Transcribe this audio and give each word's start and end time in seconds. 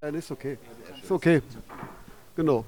Ja, 0.00 0.12
das 0.12 0.24
ist 0.24 0.30
okay. 0.30 0.58
Ist 1.02 1.10
okay. 1.10 1.42
Genau. 2.36 2.64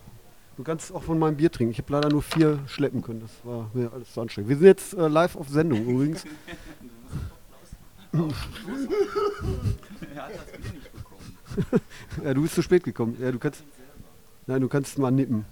Du 0.57 0.65
kannst 0.65 0.93
auch 0.93 1.03
von 1.03 1.17
meinem 1.19 1.37
Bier 1.37 1.51
trinken. 1.51 1.71
Ich 1.71 1.79
habe 1.79 1.93
leider 1.93 2.09
nur 2.09 2.23
vier 2.23 2.59
schleppen 2.67 3.03
können. 3.03 3.21
Das 3.21 3.31
war 3.45 3.71
mir 3.73 3.93
alles 3.93 4.13
zu 4.13 4.21
anstrengend. 4.21 4.49
Wir 4.49 4.57
sind 4.57 4.67
jetzt 4.67 4.95
äh, 4.95 5.07
live 5.09 5.37
auf 5.37 5.49
Sendung 5.49 5.87
übrigens. 5.87 6.25
ja, 12.25 12.35
du 12.35 12.43
bist 12.43 12.55
zu 12.55 12.63
spät 12.63 12.85
gekommen. 12.85 13.17
Ja, 13.21 13.31
du 13.33 13.39
kannst. 13.39 13.63
Nein, 14.47 14.61
du 14.61 14.69
kannst 14.69 14.99
mal 14.99 15.11
nippen. 15.11 15.45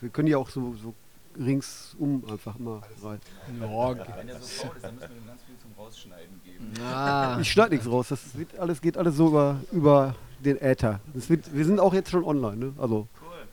Wir 0.00 0.10
können 0.10 0.28
ja 0.28 0.38
auch 0.38 0.48
so, 0.48 0.74
so 0.74 0.94
ringsum 1.36 2.22
einfach 2.30 2.56
mal 2.58 2.80
rein. 3.02 3.18
Wenn 3.48 4.28
er 4.28 4.40
so 4.40 4.46
faul 4.46 4.76
ist, 4.76 4.84
dann 4.84 4.94
müssen 4.94 5.10
wir 5.10 5.16
ihm 5.16 5.26
ganz 5.26 5.42
viel 5.42 5.56
zum 5.58 5.72
Rausschneiden 5.76 6.40
geben. 6.44 6.72
Ah, 6.84 7.38
Ich 7.40 7.50
schneide 7.50 7.70
nichts 7.74 7.88
raus. 7.90 8.08
Das 8.08 8.20
alles, 8.58 8.80
geht 8.80 8.96
alles 8.96 9.16
so 9.16 9.28
über, 9.28 9.60
über 9.72 10.14
den 10.44 10.60
Äther. 10.60 11.00
Das 11.12 11.28
wird, 11.28 11.54
wir 11.54 11.64
sind 11.64 11.80
auch 11.80 11.94
jetzt 11.94 12.10
schon 12.10 12.24
online, 12.24 12.56
ne? 12.56 12.72
also 12.78 13.08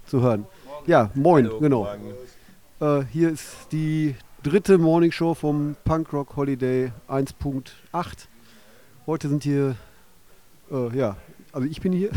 zu 0.05 0.21
hören. 0.21 0.45
Ja, 0.87 1.11
moin, 1.15 1.49
genau. 1.59 1.87
Äh, 2.79 3.03
hier 3.11 3.29
ist 3.29 3.67
die 3.71 4.15
dritte 4.43 4.77
Morning 4.77 5.11
Show 5.11 5.33
vom 5.33 5.75
Punk 5.83 6.11
Rock 6.13 6.35
Holiday 6.35 6.91
1.8. 7.07 8.27
Heute 9.05 9.29
sind 9.29 9.43
hier, 9.43 9.75
äh, 10.71 10.97
ja, 10.97 11.17
also 11.51 11.67
ich 11.67 11.81
bin 11.81 11.93
hier. 11.93 12.09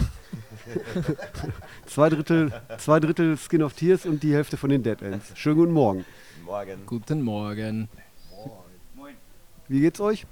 zwei, 1.86 2.08
Drittel, 2.08 2.52
zwei 2.78 3.00
Drittel 3.00 3.36
Skin 3.36 3.62
of 3.62 3.74
Tears 3.74 4.06
und 4.06 4.22
die 4.22 4.32
Hälfte 4.32 4.56
von 4.56 4.70
den 4.70 4.82
Dead 4.82 5.00
Ends. 5.02 5.32
Schönen 5.34 5.56
guten 5.56 5.72
Morgen. 5.72 6.04
Morgen. 6.44 6.86
guten 6.86 7.22
Morgen. 7.22 7.88
Wie 9.68 9.80
geht's 9.80 10.00
euch? 10.00 10.26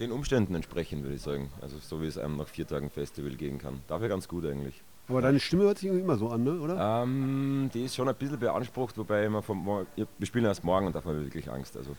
Den 0.00 0.10
Umständen 0.10 0.54
entsprechend, 0.54 1.02
würde 1.02 1.14
ich 1.14 1.22
sagen. 1.22 1.50
Also 1.60 1.78
so 1.78 2.02
wie 2.02 2.06
es 2.06 2.18
einem 2.18 2.36
nach 2.36 2.48
vier 2.48 2.66
Tagen 2.66 2.90
Festival 2.90 3.32
gehen 3.36 3.58
kann. 3.58 3.80
Dafür 3.86 4.08
ganz 4.08 4.26
gut 4.26 4.44
eigentlich. 4.44 4.82
Aber 5.06 5.20
deine 5.20 5.38
Stimme 5.38 5.64
hört 5.64 5.78
sich 5.78 5.88
irgendwie 5.88 6.02
immer 6.02 6.16
so 6.16 6.30
an, 6.30 6.44
ne? 6.44 6.58
oder? 6.58 7.02
Ähm, 7.02 7.70
die 7.74 7.84
ist 7.84 7.94
schon 7.94 8.08
ein 8.08 8.14
bisschen 8.14 8.38
beansprucht, 8.38 8.96
wobei 8.96 9.24
immer 9.26 9.42
vom 9.42 9.58
Mor 9.58 9.86
ja, 9.96 10.06
wir 10.16 10.26
spielen 10.26 10.46
erst 10.46 10.64
morgen 10.64 10.86
und 10.86 10.94
da 10.94 11.04
haben 11.04 11.18
wir 11.18 11.24
wirklich 11.24 11.50
Angst. 11.50 11.76
Also. 11.76 11.94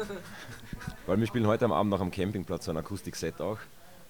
Weil 1.06 1.20
wir 1.20 1.26
spielen 1.26 1.46
heute 1.46 1.64
am 1.64 1.72
Abend 1.72 1.90
noch 1.90 2.00
am 2.00 2.10
Campingplatz 2.10 2.64
so 2.64 2.72
ein 2.72 2.76
Akustik-Set 2.76 3.40
auch. 3.40 3.58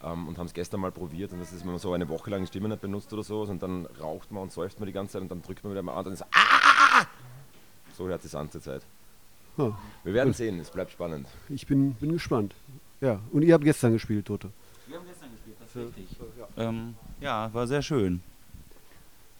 Ähm, 0.02 0.28
und 0.28 0.38
haben 0.38 0.46
es 0.46 0.54
gestern 0.54 0.80
mal 0.80 0.90
probiert 0.90 1.32
und 1.32 1.40
das 1.40 1.52
ist, 1.52 1.60
wenn 1.60 1.72
man 1.72 1.78
so 1.78 1.92
eine 1.92 2.08
Woche 2.08 2.30
lang 2.30 2.40
die 2.40 2.46
Stimme 2.46 2.70
nicht 2.70 2.80
benutzt 2.80 3.12
oder 3.12 3.22
so 3.22 3.42
und 3.42 3.62
dann 3.62 3.86
raucht 4.00 4.32
man 4.32 4.44
und 4.44 4.52
säuft 4.52 4.80
man 4.80 4.86
die 4.86 4.94
ganze 4.94 5.12
Zeit 5.12 5.22
und 5.22 5.30
dann 5.30 5.42
drückt 5.42 5.62
man 5.62 5.72
wieder 5.72 5.82
mal 5.82 5.92
an 5.92 5.98
und 5.98 6.04
dann 6.06 6.14
ist 6.14 6.24
ah! 6.32 7.04
So 7.98 8.08
hört 8.08 8.24
es 8.24 8.34
an 8.34 8.50
zur 8.50 8.62
Zeit. 8.62 8.82
Ja, 9.68 9.78
Wir 10.04 10.14
werden 10.14 10.32
sehen, 10.32 10.58
es 10.60 10.70
bleibt 10.70 10.92
spannend. 10.92 11.26
ich 11.48 11.66
bin, 11.66 11.94
bin 11.94 12.12
gespannt. 12.12 12.54
Ja, 13.00 13.20
und 13.32 13.42
ihr 13.42 13.54
habt 13.54 13.64
gestern 13.64 13.92
gespielt, 13.92 14.26
Tote. 14.26 14.50
Wir 14.86 14.96
haben 14.98 15.06
gestern 15.06 15.30
gespielt, 15.30 15.56
das 15.60 15.74
ist 15.76 15.96
richtig. 15.96 16.16
Ähm, 16.56 16.94
ja, 17.20 17.52
war 17.52 17.66
sehr 17.66 17.82
schön. 17.82 18.22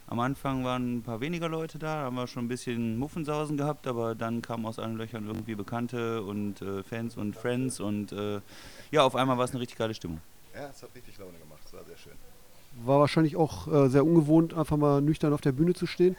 Am 0.06 0.18
Anfang 0.18 0.64
waren 0.64 0.96
ein 0.96 1.02
paar 1.02 1.20
weniger 1.20 1.48
Leute 1.48 1.78
da, 1.78 1.96
da 1.96 2.02
haben 2.06 2.16
wir 2.16 2.26
schon 2.26 2.44
ein 2.46 2.48
bisschen 2.48 2.98
Muffensausen 2.98 3.56
gehabt, 3.56 3.86
aber 3.86 4.16
dann 4.16 4.42
kamen 4.42 4.66
aus 4.66 4.78
allen 4.80 4.96
Löchern 4.96 5.26
irgendwie 5.28 5.54
Bekannte 5.54 6.22
und 6.22 6.60
äh, 6.62 6.82
Fans 6.82 7.16
und 7.16 7.36
Friends 7.36 7.78
und 7.78 8.10
äh, 8.10 8.40
ja, 8.90 9.04
auf 9.04 9.14
einmal 9.14 9.38
war 9.38 9.44
es 9.44 9.52
eine 9.52 9.60
richtig 9.60 9.78
geile 9.78 9.94
Stimmung. 9.94 10.20
Ja, 10.52 10.68
es 10.68 10.82
hat 10.82 10.92
richtig 10.96 11.16
Laune 11.18 11.38
gemacht. 11.38 11.60
Es 11.64 11.72
war 11.72 11.84
sehr 11.84 11.96
schön. 11.96 12.12
War 12.84 12.98
wahrscheinlich 12.98 13.36
auch 13.36 13.68
äh, 13.68 13.88
sehr 13.88 14.04
ungewohnt, 14.04 14.52
einfach 14.52 14.76
mal 14.76 15.00
nüchtern 15.00 15.32
auf 15.32 15.42
der 15.42 15.52
Bühne 15.52 15.74
zu 15.74 15.86
stehen. 15.86 16.16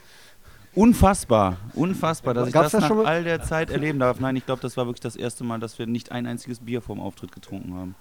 Unfassbar, 0.74 1.58
unfassbar, 1.74 2.34
dass 2.34 2.48
ich 2.48 2.54
Gab's 2.54 2.72
das 2.72 2.82
das 2.82 2.90
nach 2.90 3.06
all 3.06 3.24
der 3.26 3.42
Zeit 3.44 3.70
erleben 3.72 4.00
darf. 4.00 4.20
Nein, 4.22 4.36
ich 4.38 4.46
glaube, 4.46 4.62
das 4.62 4.78
war 4.78 4.86
wirklich 4.86 5.02
das 5.02 5.16
erste 5.18 5.44
Mal, 5.44 5.60
dass 5.60 5.78
wir 5.78 5.86
nicht 5.86 6.12
ein 6.12 6.26
einziges 6.26 6.60
Bier 6.60 6.82
vorm 6.82 7.02
Auftritt 7.02 7.32
getrunken 7.34 7.74
haben. 7.76 7.96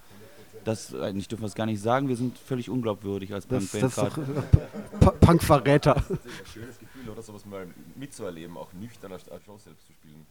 Das, 0.64 0.94
eigentlich 0.94 1.26
dürfen 1.26 1.42
wir 1.42 1.46
es 1.48 1.54
gar 1.54 1.66
nicht 1.66 1.80
sagen, 1.80 2.08
wir 2.08 2.16
sind 2.16 2.38
völlig 2.38 2.68
unglaubwürdig 2.70 3.32
als 3.34 3.48
Das, 3.48 3.70
Punkband 3.70 3.82
das 3.82 3.90
ist 3.92 3.98
doch 3.98 4.14
gerade. 4.14 4.32
äh, 4.92 4.98
Pa- 5.00 5.10
Punk-Verräter. 5.12 5.94
Das 5.94 6.04
ist 6.04 6.10
ein 6.10 6.18
schönes 6.52 6.78
Gefühl, 6.78 7.08
oder 7.10 7.22
sowas 7.22 7.46
mal 7.46 7.66
mitzuerleben, 7.96 8.56
auch 8.56 8.68
nüchtern 8.74 9.10
als 9.12 9.22
Show 9.44 9.58
selbst 9.58 9.86
zu 9.86 9.92
spielen. 9.94 10.26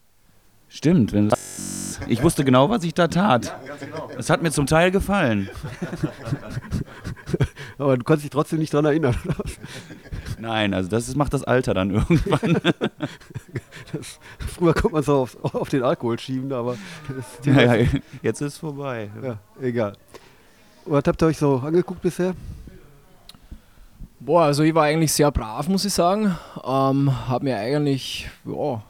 Stimmt, 0.70 1.14
wenn 1.14 1.32
ich 2.08 2.22
wusste 2.22 2.46
genau, 2.46 2.70
was 2.70 2.84
ich 2.84 2.94
da 2.94 3.08
tat. 3.08 3.54
Es 4.20 4.30
hat 4.30 4.44
mir 4.44 4.52
zum 4.52 4.68
Teil 4.68 4.92
gefallen. 4.92 5.50
Aber 7.80 7.98
du 7.98 8.04
kannst 8.04 8.24
dich 8.24 8.30
trotzdem 8.30 8.60
nicht 8.60 8.72
dran 8.72 8.86
erinnern. 8.86 9.16
Nein, 10.40 10.74
also 10.74 10.90
das 10.90 11.08
ist, 11.08 11.16
macht 11.16 11.34
das 11.34 11.44
Alter 11.44 11.74
dann 11.74 11.90
irgendwann. 11.94 12.60
Das, 13.92 14.20
früher 14.40 14.74
konnte 14.74 14.92
man 14.92 15.02
es 15.02 15.10
auf, 15.10 15.38
auf 15.54 15.70
den 15.70 15.84
Alkohol 15.84 16.20
schieben, 16.20 16.52
aber 16.54 16.78
die, 17.44 17.50
ja, 17.50 17.76
ja, 17.76 17.88
jetzt 18.22 18.42
ist 18.42 18.54
es 18.54 18.58
vorbei. 18.58 19.10
ja, 19.22 19.38
egal. 19.62 19.94
Was 20.86 21.04
habt 21.06 21.22
ihr 21.22 21.28
euch 21.28 21.38
so 21.38 21.58
angeguckt 21.58 22.02
bisher? 22.02 22.34
Boah, 24.20 24.44
also 24.44 24.64
ich 24.64 24.76
war 24.76 24.84
eigentlich 24.84 25.14
sehr 25.14 25.32
brav, 25.32 25.68
muss 25.70 25.86
ich 25.86 25.94
sagen. 25.94 26.36
Ähm, 26.64 27.30
hab 27.30 27.42
mir 27.42 27.58
eigentlich, 27.58 28.30
ja, 28.46 28.84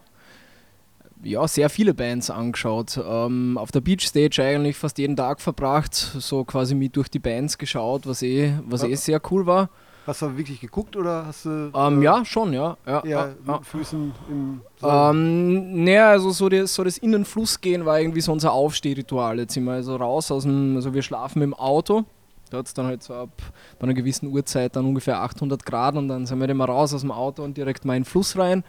ja, 1.24 1.48
sehr 1.48 1.70
viele 1.70 1.94
Bands 1.94 2.30
angeschaut. 2.30 3.00
Ähm, 3.04 3.58
auf 3.58 3.72
der 3.72 3.82
Beach 3.82 4.08
Stage 4.08 4.42
eigentlich 4.42 4.78
fast 4.78 4.98
jeden 4.98 5.16
Tag 5.16 5.42
verbracht, 5.42 5.94
so 5.94 6.44
quasi 6.46 6.76
mit 6.76 6.96
durch 6.96 7.10
die 7.10 7.20
Bands 7.20 7.58
geschaut, 7.58 8.08
was 8.08 8.22
eh, 8.22 8.54
was 8.66 8.84
eh 8.84 8.96
sehr 8.96 9.22
cool 9.30 9.46
war. 9.46 9.70
Hast 10.10 10.24
du 10.24 10.36
wirklich 10.36 10.60
geguckt 10.60 10.96
oder 10.96 11.28
hast 11.28 11.46
du 11.46 11.72
Ähm, 11.76 12.02
äh, 12.02 12.06
ja, 12.06 12.26
schon, 12.26 12.52
ja. 12.52 12.76
ja, 12.88 13.04
ja, 13.06 13.26
mit 13.28 13.48
ja. 13.48 13.62
Füßen 13.62 14.12
im 14.28 14.62
Saal? 14.82 15.12
Ähm, 15.14 15.84
naja, 15.84 16.10
also 16.10 16.32
so 16.32 16.50
das, 16.50 16.74
so 16.74 16.84
das 16.84 16.98
in 16.98 17.12
den 17.12 17.26
Fluss 17.26 17.62
gehen 17.62 17.86
war 17.86 18.00
irgendwie 18.00 18.22
so 18.22 18.32
unser 18.32 18.52
Aufstehritual. 18.52 19.38
Jetzt 19.38 19.54
sind 19.54 19.66
wir 19.66 19.74
also 19.74 19.96
raus 19.98 20.32
aus 20.32 20.46
dem, 20.46 20.76
also 20.78 20.96
wir 20.96 21.04
schlafen 21.04 21.44
im 21.44 21.54
Auto. 21.54 22.06
Da 22.50 22.58
hat 22.58 22.66
es 22.66 22.74
dann 22.74 22.88
halt 22.88 23.04
so 23.04 23.14
ab 23.14 23.30
bei 23.78 23.84
einer 23.84 23.94
gewissen 23.94 24.30
Uhrzeit 24.30 24.76
dann 24.76 24.86
ungefähr 24.86 25.22
800 25.22 25.64
Grad 25.64 25.96
und 25.96 26.08
dann 26.08 26.26
sind 26.26 26.40
wir 26.40 26.48
dann 26.48 26.58
mal 26.58 26.66
raus 26.66 26.92
aus 26.92 27.02
dem 27.02 27.12
Auto 27.12 27.44
und 27.44 27.56
direkt 27.56 27.86
mal 27.86 27.96
in 27.96 28.02
den 28.02 28.10
Fluss 28.10 28.36
rein. 28.36 28.64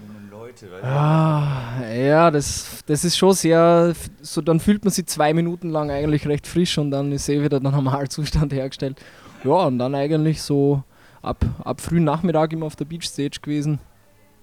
Jungen 0.00 0.30
Leute, 0.30 0.70
weil 0.70 0.84
Ah, 0.84 1.82
ja, 1.92 2.30
das, 2.30 2.84
das 2.86 3.04
ist 3.04 3.16
schon 3.16 3.32
sehr, 3.32 3.94
so 4.22 4.40
dann 4.42 4.60
fühlt 4.60 4.84
man 4.84 4.92
sich 4.92 5.06
zwei 5.06 5.34
Minuten 5.34 5.70
lang 5.70 5.90
eigentlich 5.90 6.24
recht 6.28 6.46
frisch 6.46 6.78
und 6.78 6.92
dann 6.92 7.10
ist 7.10 7.28
eh 7.28 7.42
wieder 7.42 7.58
der 7.58 7.72
Normalzustand 7.72 8.52
hergestellt. 8.52 9.00
Ja, 9.44 9.66
und 9.66 9.78
dann 9.78 9.94
eigentlich 9.94 10.42
so 10.42 10.82
ab, 11.22 11.44
ab 11.64 11.80
frühen 11.80 12.04
Nachmittag 12.04 12.52
immer 12.52 12.66
auf 12.66 12.76
der 12.76 12.84
Beach 12.84 13.04
Stage 13.04 13.38
gewesen 13.40 13.78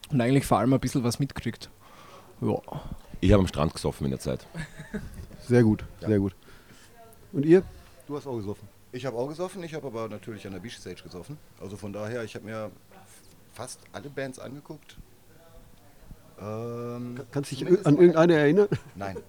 und 0.09 0.21
eigentlich 0.21 0.45
vor 0.45 0.59
allem 0.59 0.73
ein 0.73 0.79
bisschen 0.79 1.03
was 1.03 1.19
mitgekriegt. 1.19 1.69
Ja. 2.41 2.57
Ich 3.21 3.31
habe 3.31 3.41
am 3.41 3.47
Strand 3.47 3.73
gesoffen 3.73 4.05
in 4.05 4.11
der 4.11 4.19
Zeit. 4.19 4.45
Sehr 5.47 5.61
gut, 5.61 5.85
sehr 5.99 6.17
gut. 6.17 6.35
Und 7.31 7.45
ihr? 7.45 7.61
Du 8.07 8.17
hast 8.17 8.25
auch 8.25 8.35
gesoffen. 8.35 8.67
Ich 8.91 9.05
habe 9.05 9.15
auch 9.15 9.27
gesoffen, 9.27 9.61
ich 9.61 9.75
habe 9.75 9.85
aber 9.85 10.07
natürlich 10.07 10.47
an 10.47 10.53
der 10.53 10.59
Beach 10.59 10.75
Stage 10.75 11.03
gesoffen. 11.03 11.37
Also 11.61 11.77
von 11.77 11.93
daher, 11.93 12.23
ich 12.23 12.33
habe 12.33 12.45
mir 12.45 12.71
fast 13.53 13.79
alle 13.91 14.09
Bands 14.09 14.39
angeguckt. 14.39 14.97
Ähm, 16.37 17.17
Kannst 17.31 17.51
du 17.51 17.55
dich 17.55 17.65
an 17.85 17.95
irgendeine 17.97 18.33
erinnern? 18.35 18.67
Nein. 18.95 19.15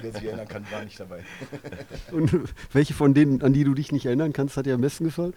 Wer 0.00 0.12
sich 0.12 0.24
erinnern 0.24 0.48
kann, 0.48 0.66
war 0.72 0.82
nicht 0.84 0.98
dabei. 0.98 1.24
Und 2.10 2.32
welche 2.72 2.94
von 2.94 3.14
denen, 3.14 3.40
an 3.42 3.52
die 3.52 3.62
du 3.64 3.74
dich 3.74 3.92
nicht 3.92 4.06
erinnern 4.06 4.32
kannst, 4.32 4.56
hat 4.56 4.66
dir 4.66 4.74
am 4.74 4.80
besten 4.80 5.04
gefallen? 5.04 5.34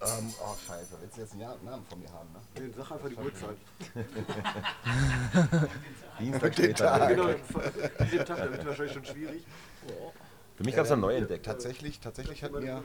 Ähm, 0.00 0.32
oh, 0.42 0.54
scheiße. 0.66 0.94
Willst 1.00 1.16
du 1.16 1.20
jetzt 1.22 1.32
einen 1.32 1.40
Ja- 1.42 1.56
Namen 1.64 1.84
von 1.88 2.00
mir 2.00 2.08
haben? 2.12 2.28
Ne? 2.32 2.40
Sag 2.76 2.92
einfach 2.92 3.08
die 3.08 3.16
Uhrzeit. 3.16 3.56
Dienstag 6.18 6.56
Den 6.56 6.64
später. 6.64 6.98
Tag. 6.98 7.08
Genau, 7.10 7.26
den 7.26 8.24
Tag, 8.24 8.36
da 8.38 8.50
wird 8.52 8.66
wahrscheinlich 8.66 8.94
schon 8.94 9.04
schwierig. 9.04 9.44
Für 10.56 10.64
mich 10.64 10.74
gab 10.76 10.84
es 10.86 10.92
einen 10.92 11.02
neu 11.02 11.14
entdeckt. 11.14 11.44
Tatsächlich, 11.46 12.00
tatsächlich, 12.00 12.42
hat 12.42 12.52
mir, 12.52 12.82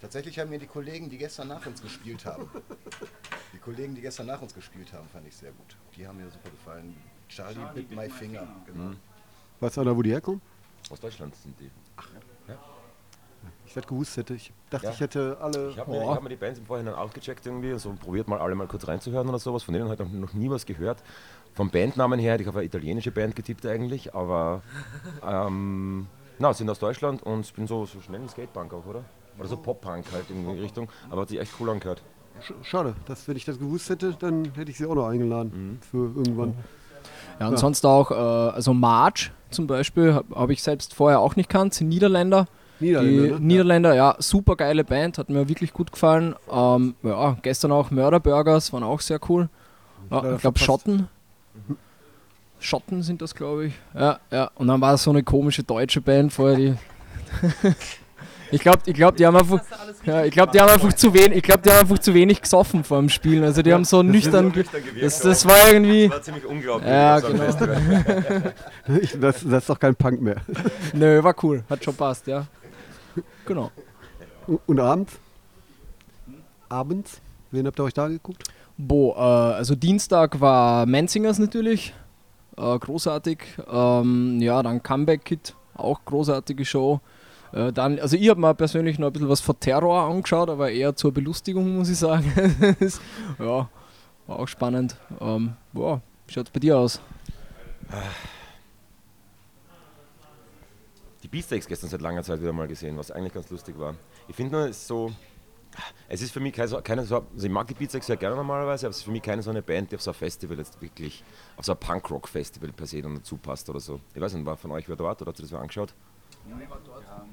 tatsächlich 0.00 0.38
haben 0.38 0.50
mir 0.50 0.58
die 0.58 0.66
Kollegen, 0.66 1.08
die 1.08 1.18
gestern 1.18 1.48
nach 1.48 1.64
uns 1.66 1.80
gespielt 1.82 2.24
haben, 2.24 2.48
die 3.52 3.58
Kollegen, 3.58 3.94
die 3.94 4.00
gestern 4.00 4.26
nach 4.26 4.40
uns 4.42 4.54
gespielt 4.54 4.92
haben, 4.92 5.08
fand 5.08 5.26
ich 5.26 5.36
sehr 5.36 5.52
gut. 5.52 5.76
Die 5.96 6.06
haben 6.06 6.18
mir 6.18 6.30
super 6.30 6.50
gefallen. 6.50 6.96
Charlie, 7.28 7.60
Bit 7.74 7.90
My 7.94 8.08
Finger. 8.08 8.46
Genau. 8.66 8.92
Weißt 9.60 9.76
du 9.76 9.96
wo 9.96 10.02
die 10.02 10.10
herkommen? 10.10 10.40
Aus 10.90 11.00
Deutschland 11.00 11.34
sind 11.36 11.58
die. 11.58 11.70
Ich 13.66 13.74
hätte 13.74 13.88
gewusst 13.88 14.16
hätte. 14.16 14.34
Ich 14.34 14.52
dachte, 14.70 14.86
Ja. 14.86 14.92
ich 14.92 15.00
hätte 15.00 15.36
alle. 15.40 15.70
Ich 15.70 15.78
habe 15.78 15.90
mir, 15.90 16.02
ich 16.02 16.08
hab 16.08 16.22
mir 16.22 16.28
die 16.28 16.36
Bands 16.36 16.58
im 16.58 16.66
Vorhinein 16.66 16.94
ausgecheckt 16.94 17.44
irgendwie, 17.46 17.76
so 17.78 17.92
probiert 17.94 18.28
mal 18.28 18.38
alle 18.38 18.54
mal 18.54 18.66
kurz 18.68 18.86
reinzuhören 18.86 19.28
oder 19.28 19.38
sowas. 19.38 19.62
Von 19.62 19.74
denen 19.74 19.88
habe 19.88 20.02
ich 20.04 20.12
noch 20.12 20.32
nie 20.34 20.48
was 20.50 20.64
gehört. 20.66 21.02
Vom 21.54 21.70
Bandnamen 21.70 22.18
her, 22.20 22.38
ich 22.38 22.46
habe 22.46 22.58
eine 22.58 22.66
italienische 22.66 23.10
Band 23.10 23.34
getippt 23.36 23.64
eigentlich, 23.66 24.14
aber 24.14 24.62
ähm, 25.26 26.06
na, 26.38 26.52
sind 26.52 26.68
aus 26.68 26.78
Deutschland 26.78 27.22
und 27.22 27.40
ich 27.46 27.54
bin 27.54 27.66
so, 27.66 27.86
so 27.86 28.00
schnell 28.00 28.20
ein 28.20 28.28
Skatepunk 28.28 28.72
auch, 28.74 28.86
oder? 28.86 29.04
Oder 29.38 29.48
so 29.48 29.56
Pop-Punk 29.56 30.04
halt 30.12 30.24
in 30.30 30.46
die 30.54 30.60
Richtung, 30.60 30.88
aber 31.10 31.22
hat 31.22 31.28
sich 31.28 31.40
echt 31.40 31.52
cool 31.60 31.70
angehört. 31.70 32.02
Sch- 32.42 32.52
Schade, 32.64 32.94
dass, 33.06 33.26
wenn 33.28 33.36
ich 33.36 33.44
das 33.44 33.58
gewusst 33.58 33.90
hätte, 33.90 34.14
dann 34.18 34.52
hätte 34.54 34.70
ich 34.70 34.78
sie 34.78 34.86
auch 34.86 34.94
noch 34.94 35.08
eingeladen 35.08 35.80
für 35.90 36.06
irgendwann. 36.16 36.54
Ja, 37.40 37.46
und 37.48 37.52
Ja. 37.54 37.58
sonst 37.58 37.84
auch, 37.84 38.10
äh, 38.10 38.14
also 38.14 38.72
March 38.74 39.32
zum 39.50 39.66
Beispiel, 39.66 40.14
habe 40.14 40.34
hab 40.34 40.50
ich 40.50 40.62
selbst 40.62 40.94
vorher 40.94 41.20
auch 41.20 41.36
nicht 41.36 41.48
kannt, 41.48 41.74
sind 41.74 41.88
Niederländer. 41.88 42.46
Niederländer, 42.80 43.22
die 43.26 43.30
ne? 43.32 43.40
Niederländer, 43.40 43.94
ja, 43.94 44.16
super 44.18 44.56
geile 44.56 44.84
Band, 44.84 45.18
hat 45.18 45.28
mir 45.30 45.48
wirklich 45.48 45.72
gut 45.72 45.92
gefallen. 45.92 46.34
Ähm, 46.50 46.94
ja, 47.02 47.36
gestern 47.42 47.70
auch 47.72 47.90
Murder 47.90 48.20
Burgers 48.20 48.72
waren 48.72 48.82
auch 48.82 49.00
sehr 49.00 49.20
cool. 49.28 49.48
Ja, 50.10 50.34
ich 50.34 50.40
glaube. 50.40 50.58
Schotten. 50.58 51.08
Schotten 52.58 53.02
sind 53.02 53.20
das, 53.22 53.34
glaube 53.34 53.66
ich. 53.66 53.74
Ja, 53.94 54.18
ja. 54.30 54.50
Und 54.54 54.68
dann 54.68 54.80
war 54.80 54.96
so 54.96 55.10
eine 55.10 55.22
komische 55.22 55.62
deutsche 55.62 56.00
Band 56.00 56.32
vorher, 56.32 56.56
die. 56.56 56.74
Ich 58.50 58.60
glaube, 58.60 58.78
ich 58.86 58.94
glaub, 58.94 59.16
die 59.16 59.26
haben 59.26 59.36
einfach, 59.36 59.60
ja, 60.04 60.24
ich 60.24 60.30
glaube, 60.32 60.52
die 60.52 60.60
haben 60.60 60.68
einfach 60.70 60.92
zu 60.92 61.12
wenig, 61.14 61.38
ich 61.38 61.42
glaube, 61.42 61.62
die 61.62 61.70
haben 61.70 61.78
einfach 61.80 61.98
zu 61.98 62.14
wenig 62.14 62.40
gesoffen 62.40 62.84
vor 62.84 62.98
dem 62.98 63.08
Spielen. 63.08 63.42
Also 63.42 63.62
die 63.62 63.72
haben 63.72 63.84
so 63.84 64.02
nüchtern, 64.02 64.52
das, 65.00 65.20
das 65.20 65.46
war 65.46 65.72
irgendwie. 65.72 66.08
Das 66.08 66.16
war 66.16 66.22
ziemlich 66.22 66.46
unglaublich. 66.46 66.88
Ja, 66.90 67.20
so 67.20 67.26
ein 67.28 67.32
genau. 67.34 68.52
Das, 69.20 69.42
das 69.42 69.62
ist 69.62 69.68
doch 69.70 69.78
kein 69.78 69.94
Punk 69.96 70.20
mehr. 70.20 70.36
Nö, 70.92 71.22
war 71.22 71.34
cool, 71.42 71.64
hat 71.68 71.82
schon 71.82 71.94
passt, 71.94 72.26
ja. 72.26 72.46
Genau. 73.46 73.70
Und- 74.66 74.80
abends? 74.80 75.14
Abends? 76.68 77.20
Wen 77.50 77.66
habt 77.66 77.78
ihr 77.78 77.84
euch 77.84 77.94
da 77.94 78.08
geguckt? 78.08 78.44
Bo, 78.76 79.14
äh, 79.16 79.20
also 79.20 79.74
Dienstag 79.74 80.40
war 80.40 80.86
Menzingers 80.86 81.38
natürlich, 81.38 81.94
äh, 82.56 82.78
großartig. 82.78 83.38
Ähm, 83.70 84.40
ja, 84.40 84.62
dann 84.62 84.82
Comeback 84.82 85.24
Kid, 85.24 85.54
auch 85.74 86.00
großartige 86.04 86.64
Show. 86.64 87.00
Äh, 87.54 87.72
dann, 87.72 88.00
also 88.00 88.16
ich 88.16 88.28
habe 88.28 88.40
mir 88.40 88.52
persönlich 88.54 88.98
noch 88.98 89.06
ein 89.08 89.12
bisschen 89.12 89.28
was 89.28 89.40
von 89.40 89.58
Terror 89.60 90.02
angeschaut, 90.02 90.50
aber 90.50 90.72
eher 90.72 90.96
zur 90.96 91.12
Belustigung, 91.12 91.76
muss 91.76 91.88
ich 91.88 91.98
sagen. 91.98 92.32
Ja, 93.38 93.68
war 94.26 94.38
auch 94.38 94.48
spannend. 94.48 94.96
Ähm, 95.20 95.54
ja, 95.74 96.00
wie 96.26 96.32
schaut 96.32 96.46
es 96.46 96.52
bei 96.52 96.60
dir 96.60 96.78
aus? 96.78 97.00
Die 101.22 101.28
Beatsteaks 101.28 101.66
gestern 101.66 101.90
seit 101.90 102.00
langer 102.00 102.22
Zeit 102.22 102.40
wieder 102.40 102.52
mal 102.52 102.66
gesehen, 102.66 102.96
was 102.96 103.10
eigentlich 103.10 103.32
ganz 103.32 103.50
lustig 103.50 103.78
war. 103.78 103.94
Ich 104.28 104.34
finde 104.34 104.56
nur, 104.56 104.64
es 104.66 104.78
ist 104.78 104.86
so. 104.86 105.12
Es 106.08 106.22
ist 106.22 106.32
für 106.32 106.40
mich 106.40 106.52
keine, 106.52 106.82
keine 106.82 107.04
so. 107.04 107.24
Also 107.34 107.46
ich 107.46 107.52
mag 107.52 107.66
die 107.66 107.74
Beatsteaks 107.74 108.06
sehr 108.06 108.16
gerne 108.16 108.36
normalerweise, 108.36 108.86
aber 108.86 108.90
es 108.90 108.98
ist 108.98 109.04
für 109.04 109.10
mich 109.10 109.22
keine 109.22 109.42
so 109.42 109.50
eine 109.50 109.62
Band, 109.62 109.90
die 109.90 109.96
auf 109.96 110.02
so 110.02 110.12
ein 110.12 110.14
Festival 110.14 110.58
jetzt 110.58 110.80
wirklich. 110.80 111.22
Auf 111.56 111.64
so 111.64 111.72
ein 111.72 111.78
Punkrock-Festival 111.78 112.72
per 112.72 112.86
se 112.86 113.02
dann 113.02 113.16
dazu 113.16 113.36
passt 113.36 113.68
oder 113.68 113.80
so. 113.80 114.00
Ich 114.14 114.20
weiß 114.20 114.34
nicht, 114.34 114.46
war 114.46 114.56
von 114.56 114.70
euch 114.72 114.88
wer 114.88 114.96
dort 114.96 115.20
oder 115.22 115.30
habt 115.30 115.38
ihr 115.38 115.42
das 115.42 115.52
mal 115.52 115.60
angeschaut? 115.60 115.94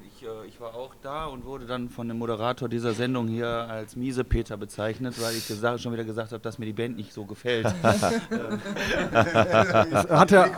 Ich, 0.04 0.24
äh, 0.24 0.48
ich 0.48 0.60
war 0.62 0.74
auch 0.76 0.94
da 1.02 1.26
und 1.26 1.46
wurde 1.46 1.66
dann 1.66 1.90
von 1.90 2.08
dem 2.08 2.18
Moderator 2.18 2.70
dieser 2.70 2.94
Sendung 2.94 3.28
hier 3.28 3.48
als 3.48 3.96
miese 3.96 4.24
Peter 4.24 4.56
bezeichnet, 4.58 5.20
weil 5.22 5.36
ich 5.36 5.48
gesagt, 5.48 5.82
schon 5.82 5.92
wieder 5.94 6.04
gesagt 6.04 6.32
habe, 6.32 6.42
dass 6.42 6.60
mir 6.60 6.66
die 6.66 6.74
Band 6.74 6.96
nicht 6.96 7.12
so 7.12 7.26
gefällt. 7.26 7.66
Hat 10.10 10.32
er. 10.32 10.52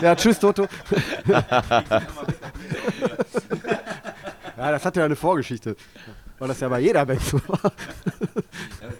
ja, 0.00 0.14
tschüss, 0.14 0.38
Toto. 0.38 0.68
ja, 4.56 4.70
das 4.70 4.84
hat 4.84 4.96
ja 4.96 5.04
eine 5.04 5.16
Vorgeschichte. 5.16 5.74
Weil 6.38 6.48
das 6.48 6.60
ja 6.60 6.68
bei 6.68 6.80
jeder 6.80 7.04
Band 7.04 7.20
so 7.22 7.40
war. 7.48 7.72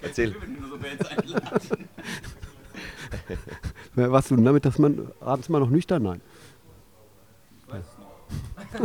Erzähl. 0.02 0.34
Warst 3.94 4.30
du 4.30 4.36
damit, 4.36 4.64
dass 4.64 4.78
man 4.78 5.12
abends 5.20 5.48
mal 5.48 5.60
noch 5.60 5.70
nüchtern? 5.70 6.02
Nein. 6.02 6.20
Ich 8.74 8.80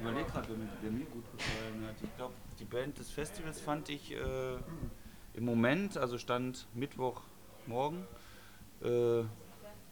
überlege 0.00 0.30
gerade, 0.30 0.48
wer, 0.82 0.90
mir- 0.90 1.04
gut 1.06 1.24
gefallen 1.36 1.86
hat. 1.86 1.94
Ich 2.02 2.16
glaube, 2.16 2.34
die 2.60 2.64
Band 2.64 2.98
des 2.98 3.10
Festivals 3.10 3.60
fand 3.60 3.88
ich 3.88 4.12
äh, 4.12 4.16
im 5.34 5.44
Moment, 5.44 5.96
also 5.96 6.18
stand 6.18 6.66
Mittwochmorgen, 6.74 8.00
äh, 8.82 9.22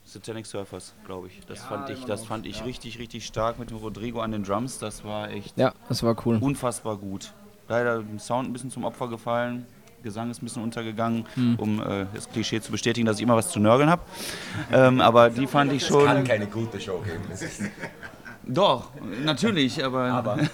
Satanic 0.04 0.46
Surfers, 0.46 0.94
glaube 1.04 1.26
ich. 1.26 1.44
Das 1.46 1.64
fand 1.64 1.90
ich, 1.90 2.04
das 2.04 2.24
fand 2.24 2.46
ich 2.46 2.64
richtig, 2.64 2.98
richtig 3.00 3.26
stark 3.26 3.58
mit 3.58 3.70
dem 3.70 3.78
Rodrigo 3.78 4.20
an 4.20 4.30
den 4.30 4.44
Drums. 4.44 4.78
Das 4.78 5.02
war 5.04 5.30
echt 5.30 5.58
Ja, 5.58 5.74
das 5.88 6.02
war 6.04 6.14
cool. 6.26 6.38
unfassbar 6.40 6.96
gut. 6.96 7.32
Leider 7.68 7.98
dem 8.00 8.20
Sound 8.20 8.48
ein 8.48 8.52
bisschen 8.52 8.70
zum 8.70 8.84
Opfer 8.84 9.08
gefallen. 9.08 9.66
Gesang 10.06 10.30
ist 10.30 10.40
ein 10.40 10.46
bisschen 10.46 10.62
untergegangen, 10.62 11.24
Hm. 11.34 11.56
um 11.58 11.80
äh, 11.82 12.06
das 12.14 12.30
Klischee 12.30 12.60
zu 12.60 12.70
bestätigen, 12.70 13.06
dass 13.06 13.16
ich 13.16 13.22
immer 13.24 13.34
was 13.34 13.48
zu 13.50 13.58
nörgeln 13.58 13.90
habe. 13.90 14.02
ähm, 14.72 15.00
aber 15.00 15.30
die 15.30 15.46
fand 15.48 15.72
ich 15.72 15.84
schon. 15.84 16.22
keine 16.24 16.46
gute 16.46 16.80
Show 16.80 17.00
geben. 17.04 17.24
Doch, 18.48 18.90
natürlich, 19.24 19.84
aber. 19.84 20.04
aber 20.04 20.38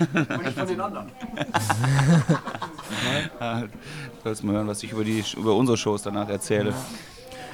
Ja, 3.40 3.62
sollst 4.25 4.44
mal 4.44 4.54
hören, 4.54 4.69
was 4.69 4.82
ich 4.82 4.93
über, 4.93 5.04
die, 5.04 5.22
über 5.37 5.55
unsere 5.55 5.76
Shows 5.76 6.02
danach 6.02 6.28
erzähle. 6.28 6.72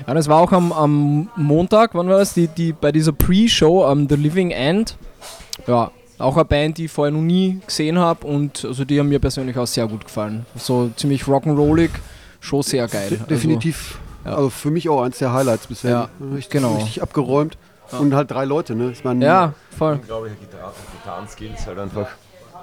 Ja, 0.07 0.15
das 0.15 0.29
war 0.29 0.37
auch 0.41 0.53
am, 0.53 0.73
am 0.73 1.29
Montag, 1.35 1.95
wann 1.95 2.09
war 2.09 2.19
das? 2.19 2.35
Die, 2.35 2.47
die, 2.47 2.73
bei 2.73 2.93
dieser 2.93 3.13
Pre-Show, 3.13 3.91
ähm, 3.91 4.07
The 4.09 4.15
Living 4.15 4.51
End. 4.53 4.97
Ja, 5.67 5.91
auch 6.19 6.37
eine 6.37 6.45
Band, 6.45 6.79
die 6.79 6.87
ich 6.87 6.91
vorher 6.93 7.13
noch 7.13 7.21
nie 7.23 7.61
gesehen 7.67 7.99
habe 7.99 8.27
und 8.27 8.65
also 8.65 8.85
die 8.85 8.99
haben 8.99 9.09
mir 9.09 9.19
persönlich 9.19 9.57
auch 9.57 9.67
sehr 9.67 9.87
gut 9.87 10.05
gefallen. 10.05 10.47
So 10.57 10.91
ziemlich 10.97 11.23
rock'n'rollig, 11.25 11.91
schon 12.41 12.63
sehr 12.63 12.89
geil. 12.89 13.09
De 13.11 13.19
definitiv. 13.27 13.99
ja. 14.25 14.35
Also 14.37 14.51
für 14.51 14.71
mich 14.71 14.89
auch 14.89 15.03
eins 15.03 15.19
der 15.19 15.33
Highlights 15.33 15.67
bisher. 15.67 15.91
Ja, 15.91 16.09
richtig, 16.35 16.51
genau. 16.51 16.75
richtig 16.77 17.03
abgeräumt. 17.03 17.57
Und 17.99 18.15
halt 18.15 18.31
drei 18.31 18.45
Leute, 18.45 18.75
ne? 18.75 18.91
Ich 18.91 19.03
meine, 19.03 19.25
Also, 19.31 19.47
ja, 19.47 19.55
voll. 19.79 19.95
unglaubliche 19.95 20.37
Gitarren, 20.37 20.73
Gitarrenskills 20.99 21.67
halt 21.67 21.79
einfach. 21.79 22.09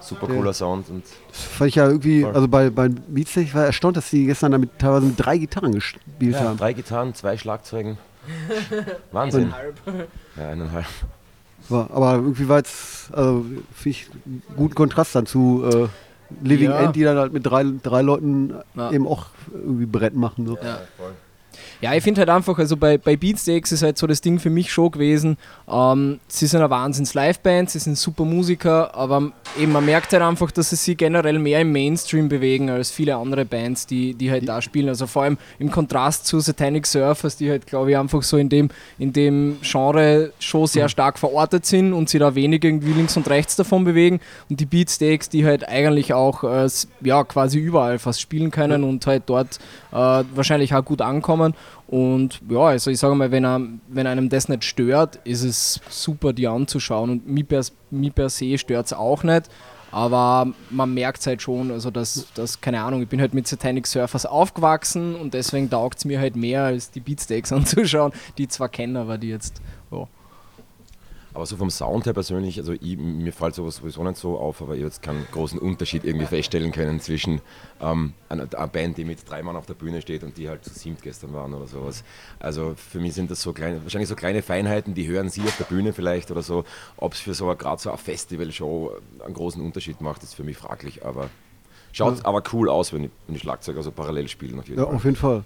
Super 0.02 0.28
cooler 0.28 0.54
Sound 0.54 0.88
und 0.90 1.04
Das 1.30 1.42
fand 1.42 1.70
ich 1.70 1.76
ja 1.76 1.88
irgendwie, 1.88 2.22
Voll. 2.22 2.36
also 2.36 2.48
bei, 2.48 2.70
bei 2.70 2.90
Beatsteak, 2.90 3.46
ich 3.48 3.56
war 3.56 3.66
erstaunt, 3.66 3.98
dass 3.98 4.12
die 4.12 4.26
gestern 4.28 4.52
damit 4.52 4.78
teilweise 4.78 5.08
mit 5.08 5.16
drei 5.18 5.38
Gitarren 5.40 5.72
gespielt 5.72 6.04
ja, 6.20 6.42
haben. 6.42 6.58
drei 6.58 6.74
Gitarren, 6.74 7.16
zwei 7.16 7.38
Schlagzeugen. 7.38 7.98
Wahnsinn. 9.12 9.52
Ja, 10.38 10.50
eineinhalb. 10.50 10.86
War, 11.70 11.90
aber 11.92 12.14
irgendwie 12.16 12.48
war 12.48 12.58
jetzt, 12.58 13.14
also 13.14 13.46
finde 13.74 13.90
ich, 13.90 14.08
einen 14.26 14.44
guten 14.56 14.76
Kontrast 14.76 15.16
dann 15.16 15.26
zu 15.26 15.64
äh, 15.66 15.88
Living 16.44 16.70
Ja. 16.70 16.80
End, 16.82 16.96
die 16.96 17.04
dann 17.04 17.18
halt 17.18 17.34
mit 17.34 17.46
drei, 17.46 17.66
drei 17.84 18.02
Leuten 18.02 18.54
Ja. 18.76 18.92
eben 18.92 19.08
auch 19.08 19.28
irgendwie 19.54 19.86
Brett 19.86 20.16
machen. 20.16 20.46
So. 20.48 20.58
Ja. 20.62 20.80
Ja, 21.82 21.94
ich 21.94 22.04
finde 22.04 22.22
halt 22.22 22.30
einfach, 22.30 22.58
also 22.58 22.78
bei, 22.78 22.98
bei 22.98 23.16
Beatsteaks 23.16 23.72
ist 23.72 23.84
halt 23.84 23.98
so 23.98 24.08
das 24.08 24.22
Ding 24.22 24.40
für 24.40 24.50
mich 24.50 24.72
schon 24.72 24.92
gewesen, 24.92 25.38
ähm, 25.72 26.20
sie 26.28 26.48
sind 26.48 26.62
eine 26.62 26.70
Wahnsinns-Liveband, 26.70 27.70
sie 27.70 27.80
sind 27.80 27.98
super 27.98 28.26
Musiker, 28.26 28.94
aber 28.96 29.32
eben 29.60 29.72
man 29.72 29.86
merkt 29.86 30.14
halt 30.14 30.24
einfach, 30.24 30.52
dass 30.52 30.70
sie 30.70 30.76
sich 30.76 30.98
generell 30.98 31.40
mehr 31.40 31.62
im 31.62 31.72
Mainstream 31.72 32.30
bewegen 32.30 32.70
als 32.70 32.92
viele 32.92 33.16
andere 33.16 33.46
Bands, 33.46 33.88
die, 33.88 34.14
die 34.14 34.32
halt 34.32 34.48
da 34.48 34.62
spielen. 34.62 34.90
Also 34.90 35.08
vor 35.08 35.24
allem 35.24 35.38
im 35.60 35.72
Kontrast 35.72 36.26
zu 36.26 36.40
Satanic 36.40 36.86
Surfers, 36.86 37.38
die 37.38 37.50
halt, 37.50 37.68
glaube 37.68 37.92
ich, 37.92 37.98
einfach 37.98 38.24
so 38.24 38.38
in 38.38 38.50
dem, 38.50 38.70
in 38.98 39.14
dem 39.14 39.58
Genre 39.62 40.32
schon 40.40 40.68
sehr 40.68 40.90
stark 40.90 41.20
verortet 41.20 41.66
sind 41.66 41.94
und 41.94 42.10
sie 42.10 42.20
da 42.20 42.36
wenig 42.36 42.64
irgendwie 42.64 42.94
links 42.94 43.18
und 43.18 43.30
rechts 43.30 43.56
davon 43.56 43.84
bewegen. 43.84 44.20
Und 44.50 44.60
die 44.60 44.66
Beatsteaks, 44.66 45.30
die 45.30 45.46
halt 45.46 45.68
eigentlich 45.68 46.14
auch 46.14 46.44
äh, 46.44 46.68
ja, 47.02 47.24
quasi 47.24 47.60
überall 47.60 48.00
fast 48.00 48.22
spielen 48.22 48.52
können 48.52 48.84
und 48.84 49.06
halt 49.08 49.24
dort 49.28 49.60
äh, 49.92 49.96
wahrscheinlich 49.96 50.74
auch 50.74 50.84
gut 50.84 51.02
ankommen. 51.02 51.45
Und 51.88 52.42
ja, 52.50 52.62
also 52.62 52.90
ich 52.90 53.00
sage 53.00 53.16
mal, 53.16 53.32
wenn, 53.32 53.46
einem, 53.46 53.82
wenn 53.88 54.08
einem 54.08 54.30
das 54.30 54.50
nicht 54.50 54.64
stört, 54.64 55.20
ist 55.24 55.44
es 55.44 55.82
super, 55.90 56.34
die 56.34 56.48
anzuschauen. 56.48 57.10
Und 57.10 57.28
mich 57.28 57.48
per, 57.48 57.62
mich 57.92 58.16
per 58.16 58.30
se 58.30 58.58
stört 58.58 58.88
es 58.88 58.94
auch 58.94 59.24
nicht. 59.24 59.50
Aber 59.92 60.52
man 60.72 60.94
merkt 60.94 61.20
es 61.20 61.28
halt 61.28 61.42
schon, 61.42 61.72
also 61.72 61.90
dass, 61.90 62.28
dass, 62.34 62.60
keine 62.60 62.82
Ahnung, 62.82 63.02
ich 63.02 63.08
bin 63.08 63.22
halt 63.22 63.34
mit 63.34 63.48
Satanic 63.48 63.88
Surfers 63.88 64.26
aufgewachsen 64.26 65.16
und 65.16 65.34
deswegen 65.34 65.70
taugt 65.70 66.00
es 66.00 66.06
mir 66.06 66.20
halt 66.20 66.36
mehr, 66.36 66.64
als 66.64 66.92
die 66.92 67.00
Beatsteaks 67.00 67.54
anzuschauen, 67.54 68.12
die 68.38 68.44
ich 68.44 68.50
zwar 68.50 68.68
kenne, 68.68 69.00
aber 69.00 69.18
die 69.18 69.30
jetzt, 69.30 69.62
ja. 69.92 70.06
Aber 71.36 71.46
so 71.46 71.58
vom 71.58 71.70
Sound 71.70 72.06
her 72.06 72.14
persönlich, 72.14 72.58
also 72.60 72.72
ich, 72.72 72.98
mir 72.98 73.34
fällt 73.34 73.56
sowas 73.56 73.76
sowieso 73.76 74.02
nicht 74.04 74.16
so 74.16 74.38
auf, 74.40 74.62
aber 74.62 74.74
ich 74.76 74.80
habe 74.80 74.88
jetzt 74.88 75.02
keinen 75.02 75.28
großen 75.34 75.60
Unterschied 75.60 76.06
irgendwie 76.06 76.26
feststellen 76.26 76.72
können 76.72 77.02
zwischen 77.02 77.42
ähm, 77.82 78.14
einer, 78.30 78.44
einer 78.56 78.68
Band, 78.70 78.98
die 78.98 79.04
mit 79.04 79.30
drei 79.30 79.44
Mann 79.44 79.58
auf 79.58 79.66
der 79.66 79.74
Bühne 79.74 80.02
steht 80.02 80.24
und 80.24 80.38
die 80.38 80.48
halt 80.48 80.64
zu 80.64 80.74
siebt 80.74 81.02
gestern 81.02 81.34
waren 81.34 81.54
oder 81.54 81.68
sowas. 81.68 82.06
Also 82.40 82.74
für 82.78 83.00
mich 83.00 83.14
sind 83.16 83.30
das 83.30 83.42
so 83.42 83.52
kleine, 83.52 83.84
wahrscheinlich 83.84 84.08
so 84.08 84.16
kleine 84.16 84.42
Feinheiten, 84.42 84.94
die 84.94 85.08
hören 85.08 85.28
sie 85.30 85.42
auf 85.42 85.58
der 85.58 85.66
Bühne 85.66 85.92
vielleicht 85.92 86.32
oder 86.32 86.42
so. 86.42 86.64
Ob 86.96 87.14
es 87.14 87.20
für 87.20 87.34
so 87.34 87.54
gerade 87.54 87.82
so 87.82 87.90
eine 87.90 87.98
Festivalshow 87.98 88.94
einen 89.24 89.34
großen 89.34 89.62
Unterschied 89.62 90.00
macht, 90.00 90.24
ist 90.24 90.36
für 90.36 90.46
mich 90.46 90.56
fraglich, 90.56 91.06
aber 91.06 91.30
schaut 91.92 92.26
aber 92.26 92.44
cool 92.54 92.70
aus, 92.70 92.94
wenn 92.94 93.04
die, 93.04 93.12
wenn 93.28 93.34
die 93.36 93.42
Schlagzeuger 93.42 93.84
so 93.84 93.92
parallel 93.92 94.30
spielen 94.30 94.58
auf 94.58 94.68
jeden 94.70 94.80
Ja, 94.80 94.86
Fall. 94.86 94.96
auf 94.96 95.04
jeden 95.04 95.18
Fall. 95.18 95.44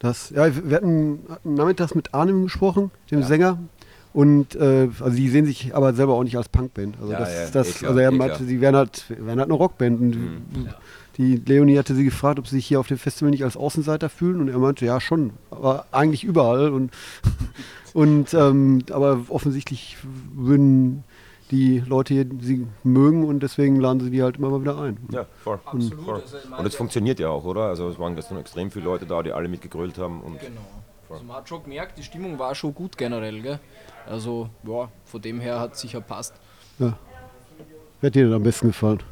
Das, 0.00 0.30
ja, 0.30 0.52
wir 0.68 0.76
hatten, 0.76 1.20
hatten 1.28 1.54
nachmittags 1.54 1.94
mit 1.94 2.12
Arnim 2.14 2.44
gesprochen, 2.44 2.90
dem 3.10 3.22
Sänger. 3.22 3.58
Und 4.18 4.56
äh, 4.56 4.88
also 4.98 5.16
die 5.16 5.28
sehen 5.28 5.46
sich 5.46 5.76
aber 5.76 5.94
selber 5.94 6.14
auch 6.14 6.24
nicht 6.24 6.36
als 6.36 6.48
Punkband. 6.48 6.96
Also 7.00 7.12
Ja, 7.12 7.20
das, 7.20 7.32
ja, 7.32 7.50
das, 7.52 7.68
eh 7.68 7.72
klar, 7.74 7.90
also 7.90 8.00
er 8.00 8.08
eh 8.08 8.16
meinte, 8.16 8.36
klar. 8.38 8.48
sie 8.48 8.60
wären 8.60 8.74
halt, 8.74 9.04
wären 9.10 9.38
halt 9.38 9.48
eine 9.48 9.54
Rockband. 9.54 10.00
Und 10.00 10.42
die 11.18 11.36
Leonie 11.36 11.78
hatte 11.78 11.94
sie 11.94 12.02
gefragt, 12.02 12.40
ob 12.40 12.48
sie 12.48 12.56
sich 12.56 12.66
hier 12.66 12.80
auf 12.80 12.88
dem 12.88 12.98
Festival 12.98 13.30
nicht 13.30 13.44
als 13.44 13.56
Außenseiter 13.56 14.08
fühlen. 14.08 14.40
Und 14.40 14.48
er 14.48 14.58
meinte, 14.58 14.84
ja 14.84 15.00
schon, 15.00 15.34
aber 15.52 15.86
eigentlich 15.92 16.24
überall. 16.24 16.70
Und, 16.70 16.90
und 17.94 18.34
ähm, 18.34 18.82
aber 18.90 19.20
offensichtlich 19.28 19.96
würden 20.34 21.04
die 21.52 21.78
Leute 21.86 22.14
hier 22.14 22.26
sie 22.40 22.66
mögen 22.82 23.24
und 23.24 23.44
deswegen 23.44 23.78
laden 23.78 24.00
sie 24.00 24.10
die 24.10 24.24
halt 24.24 24.38
immer 24.38 24.50
mal 24.50 24.62
wieder 24.62 24.80
ein. 24.80 24.98
Ja, 25.12 25.26
voll. 25.44 25.60
voll. 25.62 26.22
Und 26.58 26.66
es 26.66 26.74
funktioniert 26.74 27.20
ja 27.20 27.28
auch, 27.28 27.44
oder? 27.44 27.66
Also 27.66 27.88
es 27.88 28.00
waren 28.00 28.16
gestern 28.16 28.38
extrem 28.38 28.72
viele 28.72 28.86
Leute 28.86 29.06
da, 29.06 29.22
die 29.22 29.30
alle 29.30 29.46
mitgegrölt 29.46 29.96
haben. 29.96 30.22
Und 30.22 30.40
Genau. 30.40 30.60
Also 31.10 31.24
man 31.24 31.36
hat 31.36 31.48
schon 31.48 31.62
gemerkt, 31.62 31.96
die 31.96 32.02
Stimmung 32.02 32.38
war 32.38 32.54
schon 32.54 32.74
gut 32.74 32.98
generell, 32.98 33.40
gell? 33.40 33.58
Also, 34.06 34.50
ja, 34.64 34.90
von 35.04 35.22
dem 35.22 35.40
her 35.40 35.60
hat 35.60 35.74
es 35.74 35.80
sicher 35.80 36.00
passt. 36.00 36.34
Ja. 36.78 36.98
Wer 38.00 38.08
hat 38.08 38.14
dir 38.14 38.24
denn 38.24 38.34
am 38.34 38.42
besten 38.42 38.68
gefallen? 38.68 39.02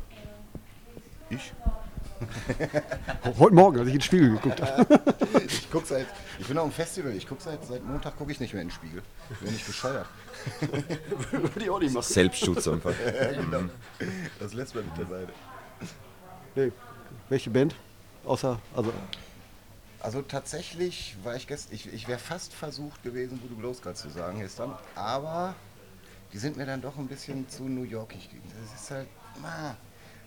Ich? 1.30 1.52
Heute 3.38 3.54
Morgen, 3.54 3.78
als 3.78 3.88
ich 3.88 3.94
in 3.94 3.98
den 3.98 4.04
Spiegel 4.04 4.30
geguckt 4.30 4.62
habe. 4.62 5.00
ich 5.46 5.70
guck 5.70 5.86
seit, 5.86 6.06
ich 6.38 6.46
bin 6.46 6.56
auf 6.56 6.68
dem 6.68 6.72
Festival, 6.72 7.12
ich 7.12 7.26
gucke 7.26 7.42
seit, 7.42 7.64
seit 7.64 7.84
Montag 7.84 8.16
gucke 8.16 8.32
ich 8.32 8.40
nicht 8.40 8.52
mehr 8.54 8.62
in 8.62 8.68
den 8.68 8.74
Spiegel. 8.74 9.02
Ich 9.30 9.38
bin 9.38 9.52
nicht 9.52 9.66
bescheuert. 9.66 10.06
Würde 11.30 11.60
ich 11.60 11.70
auch 11.70 11.80
nicht 11.80 11.92
machen. 11.92 12.04
Selbstschutz 12.04 12.68
einfach. 12.68 12.92
ja, 13.20 13.32
genau. 13.32 13.68
Das 14.38 14.54
lässt 14.54 14.74
man 14.74 14.84
mit 14.86 14.96
der 14.96 15.06
Seite. 15.06 15.32
Nee. 16.54 16.72
Welche 17.28 17.50
Band? 17.50 17.74
Außer, 18.24 18.58
also 18.74 18.92
Also 20.06 20.22
tatsächlich 20.22 21.16
war 21.24 21.34
ich 21.34 21.48
gestern, 21.48 21.74
ich, 21.74 21.92
ich 21.92 22.06
wäre 22.06 22.20
fast 22.20 22.54
versucht 22.54 23.02
gewesen, 23.02 23.42
Voodoo 23.42 23.56
Glows 23.56 23.82
gerade 23.82 23.96
zu 23.96 24.08
sagen 24.08 24.38
gestern, 24.38 24.72
aber 24.94 25.56
die 26.32 26.38
sind 26.38 26.56
mir 26.56 26.64
dann 26.64 26.80
doch 26.80 26.96
ein 26.96 27.08
bisschen 27.08 27.48
zu 27.48 27.64
New 27.64 27.82
Yorkig. 27.82 28.30
Das 28.70 28.80
ist 28.80 28.90
halt, 28.92 29.08
ah, 29.42 29.74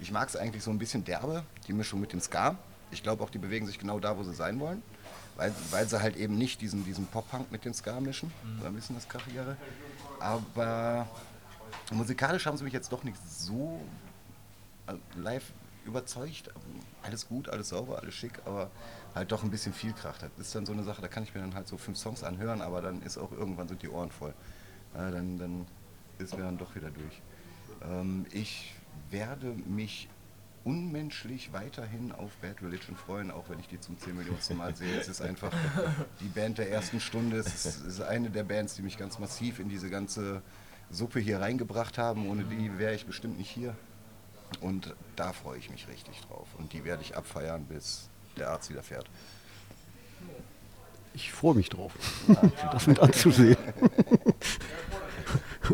ich 0.01 0.11
mag 0.11 0.27
es 0.27 0.35
eigentlich 0.35 0.63
so 0.65 0.71
ein 0.71 0.77
bisschen 0.77 1.05
derbe, 1.05 1.45
die 1.65 1.71
Mischung 1.71 2.01
mit 2.01 2.11
dem 2.11 2.19
Ska. 2.19 2.57
Ich 2.91 3.03
glaube 3.03 3.23
auch, 3.23 3.29
die 3.29 3.37
bewegen 3.37 3.65
sich 3.67 3.79
genau 3.79 4.01
da, 4.01 4.17
wo 4.17 4.23
sie 4.23 4.33
sein 4.33 4.59
wollen, 4.59 4.83
weil, 5.37 5.55
weil 5.71 5.87
sie 5.87 6.01
halt 6.01 6.17
eben 6.17 6.37
nicht 6.37 6.59
diesen, 6.59 6.83
diesen 6.83 7.05
Pop-Punk 7.05 7.49
mit 7.49 7.63
dem 7.63 7.73
Ska 7.73 8.01
mischen, 8.01 8.33
so 8.59 8.67
ein 8.67 8.75
bisschen 8.75 8.97
das 8.97 9.07
Krachigere. 9.07 9.55
Aber 10.19 11.07
musikalisch 11.93 12.45
haben 12.47 12.57
sie 12.57 12.65
mich 12.65 12.73
jetzt 12.73 12.91
doch 12.91 13.05
nicht 13.05 13.15
so 13.29 13.79
äh, 14.87 14.95
live 15.17 15.53
überzeugt. 15.85 16.51
Alles 17.01 17.27
gut, 17.27 17.49
alles 17.49 17.69
sauber, 17.69 17.99
alles 17.99 18.13
schick, 18.13 18.33
aber 18.45 18.69
halt 19.15 19.31
doch 19.31 19.43
ein 19.43 19.51
bisschen 19.51 19.73
viel 19.73 19.93
Krach. 19.93 20.17
Das 20.17 20.29
ist 20.37 20.55
dann 20.55 20.65
so 20.65 20.73
eine 20.73 20.83
Sache, 20.83 21.01
da 21.01 21.07
kann 21.07 21.23
ich 21.23 21.33
mir 21.33 21.41
dann 21.41 21.55
halt 21.55 21.67
so 21.67 21.77
fünf 21.77 21.97
Songs 21.97 22.23
anhören, 22.23 22.61
aber 22.61 22.81
dann 22.81 23.01
ist 23.01 23.17
auch 23.17 23.31
irgendwann 23.31 23.67
sind 23.67 23.81
die 23.81 23.89
Ohren 23.89 24.11
voll. 24.11 24.33
Ja, 24.95 25.11
dann, 25.11 25.37
dann 25.37 25.65
ist 26.17 26.35
mir 26.35 26.43
dann 26.43 26.57
doch 26.57 26.75
wieder 26.75 26.89
durch. 26.89 27.21
Ähm, 27.83 28.25
ich 28.31 28.73
werde 29.09 29.47
mich 29.65 30.09
unmenschlich 30.65 31.53
weiterhin 31.53 32.11
auf 32.11 32.31
Bad 32.41 32.61
Religion 32.61 32.95
freuen, 32.95 33.31
auch 33.31 33.49
wenn 33.49 33.59
ich 33.59 33.67
die 33.67 33.79
zum 33.79 33.97
10 33.97 34.15
Millionsten 34.15 34.57
Mal 34.57 34.75
sehe. 34.75 34.99
Es 34.99 35.07
ist 35.07 35.21
einfach 35.21 35.51
die 36.19 36.27
Band 36.27 36.57
der 36.57 36.69
ersten 36.69 36.99
Stunde. 36.99 37.37
Es 37.37 37.47
ist, 37.47 37.65
es 37.65 37.81
ist 37.81 38.01
eine 38.01 38.29
der 38.29 38.43
Bands, 38.43 38.75
die 38.75 38.81
mich 38.81 38.97
ganz 38.97 39.19
massiv 39.19 39.59
in 39.59 39.69
diese 39.69 39.89
ganze 39.89 40.41
Suppe 40.91 41.19
hier 41.19 41.39
reingebracht 41.39 41.97
haben. 41.97 42.29
Ohne 42.29 42.43
die 42.43 42.77
wäre 42.77 42.93
ich 42.93 43.05
bestimmt 43.05 43.37
nicht 43.37 43.49
hier. 43.49 43.75
Und 44.61 44.93
da 45.15 45.33
freue 45.33 45.57
ich 45.57 45.69
mich 45.69 45.87
richtig 45.87 46.21
drauf. 46.21 46.47
Und 46.57 46.73
die 46.73 46.83
werde 46.83 47.01
ich 47.01 47.15
abfeiern, 47.15 47.65
bis 47.65 48.09
der 48.37 48.49
Arzt 48.51 48.69
wieder 48.69 48.83
fährt. 48.83 49.09
ich 51.13 51.31
freue 51.31 51.55
mich 51.55 51.69
drauf, 51.69 51.93
das 52.71 52.87
mit 52.87 52.99
anzusehen. 52.99 53.57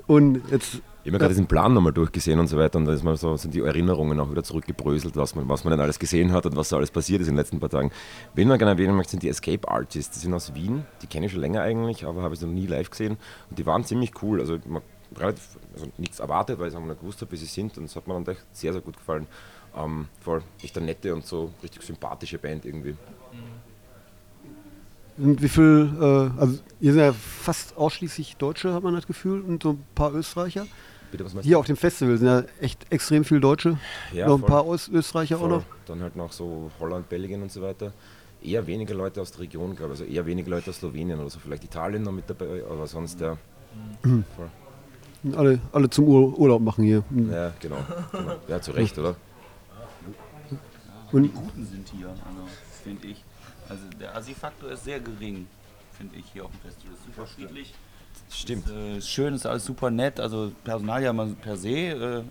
Und 0.07 0.41
jetzt, 0.51 0.75
Ich 0.75 0.81
habe 1.01 1.11
mir 1.11 1.19
gerade 1.19 1.29
diesen 1.29 1.47
Plan 1.47 1.73
nochmal 1.73 1.93
durchgesehen 1.93 2.39
und 2.39 2.47
so 2.47 2.57
weiter 2.57 2.77
und 2.79 2.85
da 2.85 2.93
ist 2.93 3.03
mal 3.03 3.15
so, 3.15 3.37
sind 3.37 3.53
die 3.53 3.61
Erinnerungen 3.61 4.19
auch 4.19 4.29
wieder 4.29 4.43
zurückgebröselt, 4.43 5.15
was 5.15 5.35
man, 5.35 5.47
was 5.47 5.63
man 5.63 5.71
denn 5.71 5.79
alles 5.79 5.99
gesehen 5.99 6.33
hat 6.33 6.45
und 6.45 6.55
was 6.55 6.69
so 6.69 6.77
alles 6.77 6.91
passiert 6.91 7.21
ist 7.21 7.27
in 7.27 7.33
den 7.33 7.37
letzten 7.37 7.59
paar 7.59 7.69
Tagen. 7.69 7.91
Wen 8.33 8.47
man 8.47 8.57
gerne 8.57 8.71
erwähnen 8.71 8.95
möchte, 8.95 9.11
sind 9.11 9.23
die 9.23 9.29
Escape 9.29 9.67
Artists. 9.69 10.15
Die 10.15 10.19
sind 10.19 10.33
aus 10.33 10.53
Wien, 10.55 10.83
die 11.01 11.07
kenne 11.07 11.27
ich 11.27 11.31
schon 11.31 11.41
länger 11.41 11.61
eigentlich, 11.61 12.05
aber 12.05 12.23
habe 12.23 12.33
ich 12.33 12.41
noch 12.41 12.49
nie 12.49 12.65
live 12.65 12.89
gesehen 12.89 13.17
und 13.49 13.57
die 13.57 13.65
waren 13.65 13.83
ziemlich 13.85 14.21
cool. 14.21 14.39
Also, 14.41 14.57
man, 14.65 14.81
relativ, 15.17 15.57
also 15.73 15.87
nichts 15.97 16.19
erwartet, 16.19 16.59
weil 16.59 16.67
ich 16.67 16.73
es 16.73 16.79
noch 16.79 16.85
nicht 16.85 16.99
gewusst 16.99 17.21
habe, 17.21 17.31
wie 17.31 17.37
sie 17.37 17.45
sind 17.45 17.77
und 17.77 17.85
es 17.85 17.95
hat 17.95 18.07
mir 18.07 18.13
dann 18.13 18.25
echt 18.27 18.45
sehr, 18.51 18.73
sehr 18.73 18.81
gut 18.81 18.97
gefallen. 18.97 19.27
Ähm, 19.75 20.07
voll 20.21 20.41
echt 20.61 20.77
eine 20.77 20.85
nette 20.87 21.13
und 21.13 21.25
so 21.25 21.51
richtig 21.61 21.81
sympathische 21.81 22.37
Band 22.37 22.65
irgendwie. 22.65 22.95
und 25.17 25.41
wie 25.41 25.49
viel, 25.49 25.89
äh, 25.99 26.39
also 26.39 26.59
hier 26.79 26.93
sind 26.93 27.01
ja 27.01 27.13
fast 27.13 27.75
ausschließlich 27.77 28.37
Deutsche, 28.37 28.73
hat 28.73 28.83
man 28.83 28.93
das 28.93 29.07
Gefühl, 29.07 29.41
und 29.41 29.63
so 29.63 29.71
ein 29.71 29.85
paar 29.93 30.13
Österreicher. 30.13 30.65
Bitte, 31.11 31.25
was 31.25 31.33
meinst 31.33 31.47
Hier 31.47 31.59
auf 31.59 31.65
dem 31.65 31.77
Festival 31.77 32.17
sind 32.17 32.27
ja 32.27 32.43
echt 32.59 32.91
extrem 32.91 33.23
viele 33.23 33.39
Deutsche. 33.39 33.77
Ja, 34.11 34.27
noch 34.27 34.35
ein 34.35 34.39
voll. 34.41 34.49
paar 34.49 34.67
Ös 34.67 34.89
Österreicher 34.89 35.37
auch 35.37 35.41
Voll. 35.41 35.49
noch. 35.49 35.63
Dann 35.85 36.01
halt 36.01 36.15
noch 36.15 36.31
so 36.31 36.71
Holland, 36.79 37.07
Belgien 37.09 37.41
und 37.41 37.51
so 37.51 37.61
weiter. 37.61 37.93
Eher 38.41 38.65
weniger 38.67 38.93
Leute 38.95 39.21
aus 39.21 39.31
der 39.31 39.41
Region, 39.41 39.75
glaube 39.75 39.93
ich. 39.93 40.01
Also 40.01 40.11
eher 40.11 40.25
weniger 40.25 40.49
Leute 40.49 40.69
aus 40.69 40.77
Slowenien 40.77 41.19
oder 41.19 41.29
so. 41.29 41.39
Vielleicht 41.39 41.63
Italien 41.63 42.03
noch 42.03 42.11
mit 42.11 42.29
dabei, 42.29 42.63
aber 42.69 42.85
sonst 42.87 43.19
ja. 43.19 43.37
Mhm. 44.03 44.23
Voll. 44.35 44.49
Alle, 45.35 45.59
alle 45.71 45.89
zum 45.89 46.07
Ur 46.07 46.37
Urlaub 46.37 46.61
machen 46.61 46.83
hier. 46.83 47.03
Ja, 47.31 47.53
genau. 47.59 47.77
genau. 48.11 48.35
Ja, 48.47 48.61
zu 48.61 48.71
Recht, 48.71 48.97
oder? 48.97 49.15
und 51.11 51.33
Guten 51.33 51.65
sind 51.65 51.87
hier, 51.97 52.07
also, 52.07 52.47
finde 52.83 53.07
ich. 53.07 53.23
Also 53.69 53.83
der 53.99 54.15
Assi-Faktor 54.15 54.71
ist 54.71 54.83
sehr 54.83 54.99
gering, 54.99 55.47
finde 55.97 56.17
ich, 56.17 56.25
hier 56.33 56.45
auf 56.45 56.51
dem 56.51 56.59
Festival. 56.59 56.93
Ist 56.93 57.05
super 57.05 57.27
friedlich. 57.27 57.73
Stimmt. 58.29 58.65
Ist, 58.65 58.73
äh, 58.73 58.97
ist 58.97 59.09
schön, 59.09 59.33
ist 59.33 59.45
alles 59.45 59.65
super 59.65 59.89
nett. 59.89 60.19
Also 60.19 60.51
Personal 60.63 61.01
ja 61.03 61.13
mal 61.13 61.27
per 61.41 61.57
se, 61.57 61.69
äh, 61.69 62.23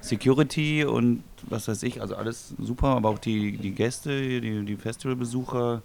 Security 0.00 0.84
und 0.84 1.22
was 1.42 1.68
weiß 1.68 1.82
ich, 1.84 2.00
also 2.00 2.16
alles 2.16 2.54
super, 2.58 2.88
aber 2.88 3.08
auch 3.08 3.18
die, 3.18 3.56
die 3.56 3.72
Gäste, 3.72 4.40
die, 4.40 4.64
die 4.64 4.76
Festivalbesucher 4.76 5.82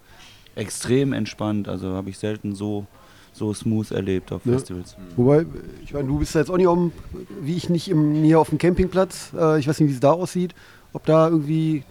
extrem 0.54 1.12
entspannt. 1.12 1.68
Also 1.68 1.92
habe 1.92 2.10
ich 2.10 2.18
selten 2.18 2.54
so, 2.54 2.86
so 3.32 3.54
smooth 3.54 3.90
erlebt 3.90 4.32
auf 4.32 4.44
Ja. 4.44 4.52
Festivals. 4.52 4.96
Wobei, 5.16 5.46
ich 5.82 5.92
meine, 5.92 6.08
du 6.08 6.18
bist 6.18 6.34
ja 6.34 6.40
jetzt 6.40 6.50
auch 6.50 6.56
nicht 6.56 6.68
dem, 6.68 6.92
wie 7.40 7.56
ich 7.56 7.68
nicht 7.68 7.88
im, 7.88 8.22
hier 8.22 8.40
auf 8.40 8.50
dem 8.50 8.58
Campingplatz. 8.58 9.32
Äh, 9.38 9.58
ich 9.58 9.68
weiß 9.68 9.80
nicht, 9.80 9.88
wie 9.88 9.94
es 9.94 10.00
da 10.00 10.12
aussieht. 10.12 10.54
Ob 10.92 11.04
da 11.06 11.28
irgendwie 11.28 11.84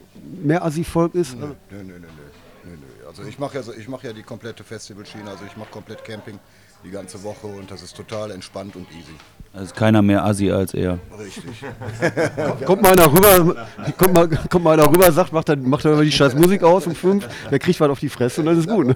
mehr 0.43 0.63
Assi-Volk 0.63 1.15
ist. 1.15 1.37
Nö, 1.37 1.47
nö, 1.47 1.53
nö, 1.71 1.83
nö, 1.83 1.93
nö, 1.93 2.71
nö. 2.71 3.07
Also 3.07 3.23
ich 3.23 3.39
mache 3.39 3.55
ja, 3.55 3.63
so, 3.63 3.73
ich 3.73 3.87
mach 3.87 4.03
ja 4.03 4.13
die 4.13 4.23
komplette 4.23 4.63
Festivalschiene, 4.63 5.29
also 5.29 5.43
ich 5.45 5.57
mache 5.57 5.69
komplett 5.71 6.03
Camping 6.03 6.39
die 6.83 6.91
ganze 6.91 7.21
Woche 7.23 7.47
und 7.47 7.69
das 7.69 7.81
ist 7.81 7.95
total 7.95 8.31
entspannt 8.31 8.75
und 8.75 8.87
easy. 8.91 9.11
Also 9.51 9.65
ist 9.65 9.75
keiner 9.75 10.01
mehr 10.01 10.23
Assi 10.23 10.51
als 10.51 10.73
er. 10.73 10.99
Richtig. 11.19 11.65
Kommt 12.65 12.81
mal 12.83 12.91
einer 12.91 13.11
rüber, 13.11 13.67
kommt 13.97 14.13
mal, 14.13 14.29
kommt 14.49 14.63
mal 14.63 14.79
einer 14.79 14.87
rüber, 14.89 15.11
sagt, 15.11 15.33
macht 15.33 15.49
dann, 15.49 15.67
macht 15.67 15.83
dann 15.83 15.93
immer 15.93 16.03
die 16.03 16.11
scheiß 16.11 16.35
Musik 16.35 16.61
aus 16.63 16.85
um 16.85 16.93
fünf, 16.95 17.27
der 17.49 17.57
kriegt 17.59 17.79
was 17.79 17.89
auf 17.89 17.99
die 17.99 18.09
Fresse 18.09 18.41
und 18.41 18.47
dann 18.47 18.59
ist 18.59 18.69
gut. 18.69 18.95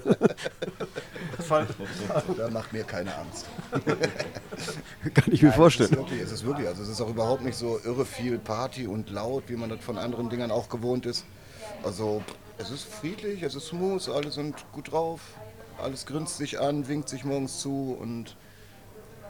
Ne? 1.50 1.66
da 2.36 2.50
macht 2.50 2.72
mir 2.72 2.84
keine 2.84 3.14
Angst. 3.16 3.46
Kann 5.14 5.32
ich 5.32 5.42
mir 5.42 5.48
Es 5.48 5.54
ist, 5.54 5.56
vorstellen. 5.56 5.90
wirklich, 5.92 6.20
es 6.20 6.32
ist 6.32 6.44
wirklich, 6.44 6.66
also 6.68 6.82
es 6.82 6.88
ist 6.88 7.00
auch 7.00 7.10
überhaupt 7.10 7.42
nicht 7.42 7.56
so 7.56 7.80
irre 7.84 8.04
viel 8.04 8.38
Party 8.38 8.86
und 8.86 9.10
laut, 9.10 9.44
wie 9.48 9.56
man 9.56 9.70
das 9.70 9.80
von 9.84 9.98
anderen 9.98 10.30
Dingern 10.30 10.50
auch 10.50 10.68
gewohnt 10.68 11.06
ist. 11.06 11.24
Also 11.82 12.22
es 12.58 12.70
ist 12.70 12.84
friedlich, 12.84 13.42
es 13.42 13.54
ist 13.54 13.66
smooth, 13.68 14.08
alle 14.08 14.30
sind 14.30 14.54
gut 14.72 14.92
drauf, 14.92 15.20
alles 15.82 16.06
grinst 16.06 16.38
sich 16.38 16.60
an, 16.60 16.88
winkt 16.88 17.08
sich 17.08 17.24
morgens 17.24 17.60
zu 17.60 17.96
und 18.00 18.36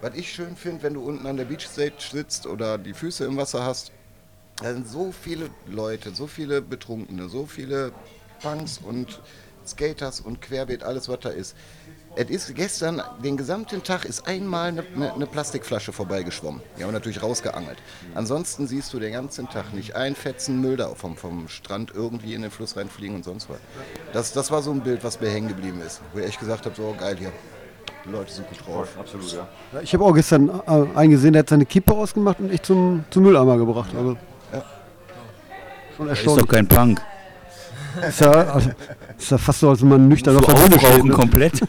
was 0.01 0.15
ich 0.15 0.33
schön 0.33 0.55
finde, 0.57 0.83
wenn 0.83 0.95
du 0.95 1.03
unten 1.03 1.27
an 1.27 1.37
der 1.39 1.47
Beachstage 1.47 1.95
sitzt 1.99 2.47
oder 2.47 2.77
die 2.77 2.93
Füße 2.93 3.25
im 3.25 3.37
Wasser 3.39 3.65
hast, 3.65 3.91
da 4.57 4.73
sind 4.73 4.87
so 4.87 5.13
viele 5.13 5.51
Leute, 5.67 6.15
so 6.15 6.27
viele 6.27 6.61
Betrunkene, 6.61 7.29
so 7.29 7.47
viele 7.47 7.93
Punks 8.41 8.79
und 8.79 9.21
Skaters 9.67 10.21
und 10.21 10.43
Querbeet, 10.43 10.83
alles 10.83 11.09
was 11.09 11.21
da 11.21 11.31
ist. 11.31 11.57
Es 12.17 12.31
ist 12.31 12.55
gestern, 12.55 13.03
den 13.25 13.37
gesamten 13.37 13.83
Tag 13.83 14.05
ist 14.05 14.29
einmal 14.29 14.69
eine, 14.69 14.85
eine, 14.95 15.13
eine 15.15 15.27
Plastikflasche 15.27 15.93
vorbeigeschwommen. 15.93 16.61
Die 16.79 16.83
haben 16.83 16.91
wir 16.91 16.93
natürlich 16.93 17.21
rausgeangelt. 17.23 17.79
Ansonsten 18.15 18.69
siehst 18.69 18.93
du 18.95 19.01
den 19.01 19.13
ganzen 19.13 19.49
Tag 19.49 19.75
nicht 19.75 19.97
ein 19.97 20.15
Fetzen 20.15 20.61
Müll 20.61 20.77
da 20.77 20.95
vom, 20.95 21.17
vom 21.17 21.49
Strand 21.49 21.91
irgendwie 21.93 22.35
in 22.35 22.43
den 22.43 22.53
Fluss 22.53 22.77
reinfliegen 22.77 23.17
und 23.17 23.25
sonst 23.25 23.51
was. 23.51 23.59
Das, 24.13 24.33
das 24.33 24.53
war 24.53 24.63
so 24.63 24.71
ein 24.71 24.81
Bild, 24.81 25.03
was 25.03 25.21
mir 25.21 25.29
hängen 25.29 25.49
geblieben 25.49 25.81
ist. 25.85 26.03
Wo 26.13 26.21
ich 26.21 26.27
echt 26.27 26.39
gesagt 26.39 26.67
habe, 26.67 26.77
so 26.77 26.95
geil 26.99 27.17
hier. 27.19 27.33
Die 28.05 28.11
Leute 28.11 28.33
sind 28.33 28.47
gut 28.49 28.65
drauf. 28.65 28.89
Absolut, 28.99 29.33
ja. 29.33 29.49
Ja, 29.73 29.81
Ich 29.81 29.93
habe 29.93 30.05
auch 30.05 30.15
gestern 30.15 30.51
äh, 30.69 30.87
eingesehen, 30.97 31.33
der 31.33 31.41
hat 31.41 31.49
seine 31.49 31.67
Kippe 31.67 31.95
ausgemacht 31.95 32.39
und 32.39 32.51
echt 32.53 32.67
zum, 32.67 33.05
zum 33.11 33.25
Mülleimer 33.25 33.57
gebracht. 33.57 33.91
Also, 33.97 34.17
Schon 35.97 36.09
Ist 36.09 36.27
doch 36.27 36.37
erstaunlich. 36.37 36.49
kein 36.49 36.69
Punk. 36.69 37.01
Ist 38.09 38.21
ja, 38.21 38.31
also, 38.31 38.71
ist 39.19 39.31
ja 39.31 39.39
fast 39.39 39.61
so, 39.61 39.71
als 39.71 39.81
wenn 39.83 39.89
man 39.89 40.09
nüchtern 40.09 40.37
auf 40.37 40.47
der 40.47 40.55
Bühne 40.55 40.79
steht. 40.79 41.05
Ne? 41.05 41.11
komplett. 41.13 41.61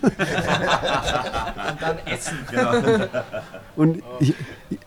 Und 3.75 4.01
ich, 4.19 4.33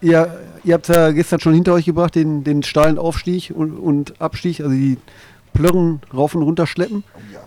ihr, 0.01 0.39
ihr 0.65 0.75
habt 0.75 0.89
ja 0.89 1.11
gestern 1.13 1.41
schon 1.41 1.55
hinter 1.55 1.75
euch 1.75 1.85
gebracht, 1.85 2.15
den, 2.15 2.45
den 2.45 2.63
steilen 2.63 2.99
Aufstieg 2.99 3.53
und, 3.55 3.77
und 3.77 4.21
Abstieg, 4.21 4.61
also 4.61 4.73
die 4.73 4.99
Plörren 5.53 6.01
rauf 6.15 6.35
und 6.35 6.43
runter 6.43 6.67
schleppen. 6.67 7.05
Oh 7.15 7.21
ja, 7.33 7.41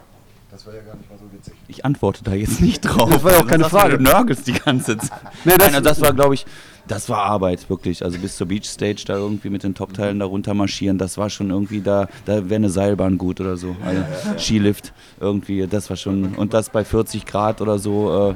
das 0.52 0.66
war 0.66 0.74
ja 0.76 0.82
gar 0.82 0.96
nicht 0.96 1.10
mal 1.10 1.18
so 1.18 1.26
witzig. 1.34 1.54
Ich 1.68 1.86
antworte 1.86 2.24
da 2.24 2.34
jetzt 2.34 2.62
nicht 2.62 2.82
drauf. 2.82 3.10
Das 3.10 3.24
war 3.24 3.32
ja 3.34 3.40
auch 3.40 3.48
keine 3.48 3.66
Frage. 3.70 3.98
Du 3.98 4.04
nörgelst 4.04 4.48
die 4.48 4.54
ganze 4.54 4.98
Zeit. 4.98 5.12
Nee, 5.46 5.54
das- 5.58 5.68
Nein, 5.68 5.76
also 5.76 5.90
das 5.90 6.02
war, 6.02 6.14
glaube 6.14 6.36
ich, 6.36 6.46
das 6.92 7.08
war 7.08 7.20
Arbeit, 7.24 7.70
wirklich. 7.70 8.04
Also 8.04 8.20
bis 8.20 8.36
zur 8.36 8.48
Beachstage 8.48 9.04
da 9.08 9.16
irgendwie 9.16 9.50
mit 9.50 9.64
den 9.64 9.74
Top-Teilen 9.74 10.20
da 10.20 10.26
runter 10.26 10.54
marschieren, 10.54 10.98
das 10.98 11.18
war 11.18 11.30
schon 11.30 11.50
irgendwie 11.50 11.80
da, 11.80 12.10
da 12.26 12.50
wäre 12.50 12.56
eine 12.56 12.70
Seilbahn 12.70 13.18
gut 13.18 13.40
oder 13.40 13.56
so. 13.56 13.78
Also 13.86 14.04
Skilift 14.38 14.92
irgendwie, 15.20 15.66
das 15.68 15.90
war 15.90 15.96
schon, 15.96 16.36
und 16.36 16.54
das 16.54 16.70
bei 16.70 16.84
40 16.84 17.26
Grad 17.26 17.62
oder 17.62 17.80
so. 17.80 18.32
Äh. 18.32 18.36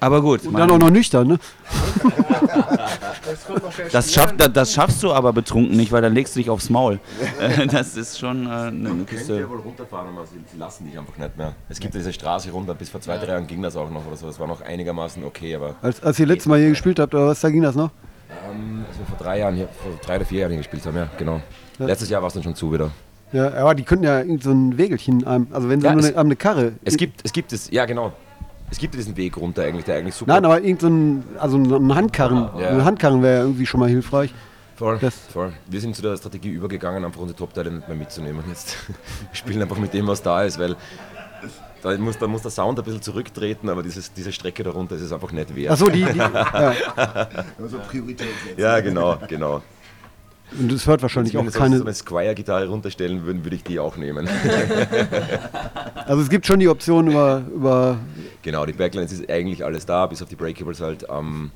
Aber 0.00 0.22
gut, 0.22 0.46
Und 0.46 0.54
dann 0.58 0.70
auch 0.70 0.78
noch 0.78 0.90
nüchtern, 0.90 1.28
ne? 1.28 1.38
das, 3.92 4.12
schaff, 4.12 4.34
das, 4.36 4.52
das 4.52 4.72
schaffst 4.72 5.02
du 5.02 5.12
aber 5.12 5.32
betrunken 5.32 5.76
nicht, 5.76 5.92
weil 5.92 6.02
dann 6.02 6.14
legst 6.14 6.34
du 6.34 6.40
dich 6.40 6.50
aufs 6.50 6.70
Maul. 6.70 6.98
Äh, 7.40 7.66
das 7.66 7.96
ist 7.96 8.18
schon 8.18 8.46
äh, 8.46 8.50
eine 8.50 8.70
Du 8.88 8.88
kannst 8.96 9.08
Kiste. 9.08 9.40
ja 9.40 9.48
wohl 9.48 9.60
runterfahren, 9.60 10.08
aber 10.14 10.26
sie, 10.26 10.38
lassen 10.58 10.84
dich 10.86 10.98
einfach 10.98 11.16
nicht 11.16 11.36
mehr. 11.38 11.54
Es 11.68 11.80
gibt 11.80 11.94
ja 11.94 12.00
diese 12.00 12.12
Straße 12.12 12.50
runter, 12.50 12.74
bis 12.74 12.90
vor 12.90 13.00
zwei, 13.00 13.16
drei 13.18 13.28
Jahren 13.32 13.46
ging 13.46 13.62
das 13.62 13.76
auch 13.76 13.90
noch 13.90 14.06
oder 14.06 14.16
so. 14.16 14.26
Das 14.26 14.38
war 14.38 14.46
noch 14.46 14.60
einigermaßen 14.60 15.24
okay, 15.24 15.54
aber 15.54 15.76
Als, 15.82 16.02
als 16.02 16.18
ihr 16.18 16.26
letztes 16.26 16.46
Mal 16.46 16.58
hier 16.60 16.68
gespielt 16.70 16.98
habt, 16.98 17.14
oder 17.14 17.28
was, 17.28 17.40
da 17.40 17.48
ging 17.50 17.62
das 17.62 17.74
noch? 17.76 17.90
ähm, 18.52 18.84
als 18.88 18.98
wir 18.98 19.06
vor 19.06 19.16
drei 19.18 19.38
Jahren 19.38 19.54
hier, 19.56 19.68
vor 19.68 19.92
drei 20.04 20.16
oder 20.16 20.24
vier 20.24 20.40
Jahren 20.40 20.50
hier 20.52 20.58
gespielt 20.58 20.84
haben, 20.86 20.96
ja, 20.96 21.08
genau. 21.18 21.40
Letztes 21.78 22.10
Jahr 22.10 22.20
war 22.20 22.28
es 22.28 22.34
dann 22.34 22.42
schon 22.42 22.54
zu 22.54 22.72
wieder. 22.72 22.90
Ja, 23.32 23.52
aber 23.54 23.74
die 23.74 23.84
könnten 23.84 24.04
ja 24.04 24.18
irgend 24.18 24.42
so 24.42 24.50
ein 24.50 24.76
Wägelchen, 24.76 25.26
einem, 25.26 25.46
also 25.52 25.68
wenn 25.68 25.80
sie 25.80 25.86
Ja, 25.86 25.92
nur 25.92 26.00
es- 26.02 26.08
eine, 26.10 26.18
eine 26.18 26.36
Karre. 26.36 26.72
Es 26.84 26.96
gibt, 26.96 27.20
es 27.24 27.32
gibt 27.32 27.52
es, 27.52 27.70
ja 27.70 27.84
genau. 27.86 28.12
Es 28.70 28.78
gibt 28.78 28.94
diesen 28.94 29.16
Weg 29.16 29.36
runter 29.36 29.62
eigentlich, 29.64 29.84
der 29.84 29.96
eigentlich 29.96 30.14
super 30.14 30.32
Nein, 30.32 30.44
aber 30.44 30.60
irgend 30.62 30.80
so 30.80 30.88
ein, 30.88 31.24
also 31.38 31.56
ein 31.58 31.94
Handkarren. 31.94 32.50
Ja. 32.58 32.68
Ein 32.70 32.84
Handkarren 32.84 33.22
wäre 33.22 33.40
irgendwie 33.42 33.66
schon 33.66 33.80
mal 33.80 33.88
hilfreich. 33.88 34.32
Voll, 34.76 34.98
Das- 35.00 35.14
voll. 35.32 35.52
Wir 35.66 35.80
sind 35.80 35.94
zu 35.96 36.02
der 36.02 36.16
Strategie 36.16 36.50
übergegangen, 36.50 37.04
einfach 37.04 37.20
unsere 37.20 37.36
Top-Teile 37.36 37.70
nicht 37.70 37.88
mehr 37.88 37.96
mitzunehmen. 37.96 38.42
Jetzt 38.48 38.76
wir 38.88 38.96
spielen 39.32 39.60
einfach 39.62 39.76
mit 39.78 39.92
dem, 39.92 40.06
was 40.06 40.22
da 40.22 40.42
ist, 40.44 40.58
weil 40.58 40.76
da 41.82 41.96
muss, 41.98 42.18
da 42.18 42.26
muss 42.26 42.42
der 42.42 42.50
Sound 42.50 42.78
ein 42.78 42.84
bisschen 42.84 43.02
zurücktreten, 43.02 43.68
aber 43.68 43.82
dieses, 43.82 44.12
diese 44.12 44.32
Strecke 44.32 44.62
darunter 44.62 44.94
ist 44.96 45.02
es 45.02 45.12
einfach 45.12 45.32
nicht 45.32 45.54
wert. 45.56 45.72
Achso, 45.72 45.88
die, 45.88 46.04
die 46.04 46.18
ja. 46.18 46.84
Also 47.58 47.78
Priorität 47.88 48.28
setzen. 48.46 48.60
Ja, 48.60 48.80
genau, 48.80 49.18
genau. 49.28 49.62
Und 50.58 50.72
das 50.72 50.86
hört 50.86 51.00
wahrscheinlich 51.00 51.32
Wenn 51.32 51.40
auch 51.42 51.44
wir 51.44 51.52
so 51.52 51.58
keine. 51.60 51.80
eine 51.80 51.94
Squire-Gitarre 51.94 52.66
runterstellen 52.68 53.24
würden, 53.24 53.44
würde 53.44 53.56
ich 53.56 53.62
die 53.62 53.78
auch 53.78 53.96
nehmen. 53.96 54.28
Also 56.06 56.22
es 56.22 56.28
gibt 56.28 56.44
schon 56.46 56.58
die 56.58 56.68
Option 56.68 57.06
über, 57.08 57.42
über 57.54 57.98
genau, 58.42 58.66
die 58.66 58.72
Backlines 58.72 59.12
ist 59.12 59.30
eigentlich 59.30 59.64
alles 59.64 59.86
da, 59.86 60.06
bis 60.06 60.22
auf 60.22 60.28
die 60.28 60.36
Breakables 60.36 60.80
halt. 60.80 61.06
Ähm, 61.08 61.50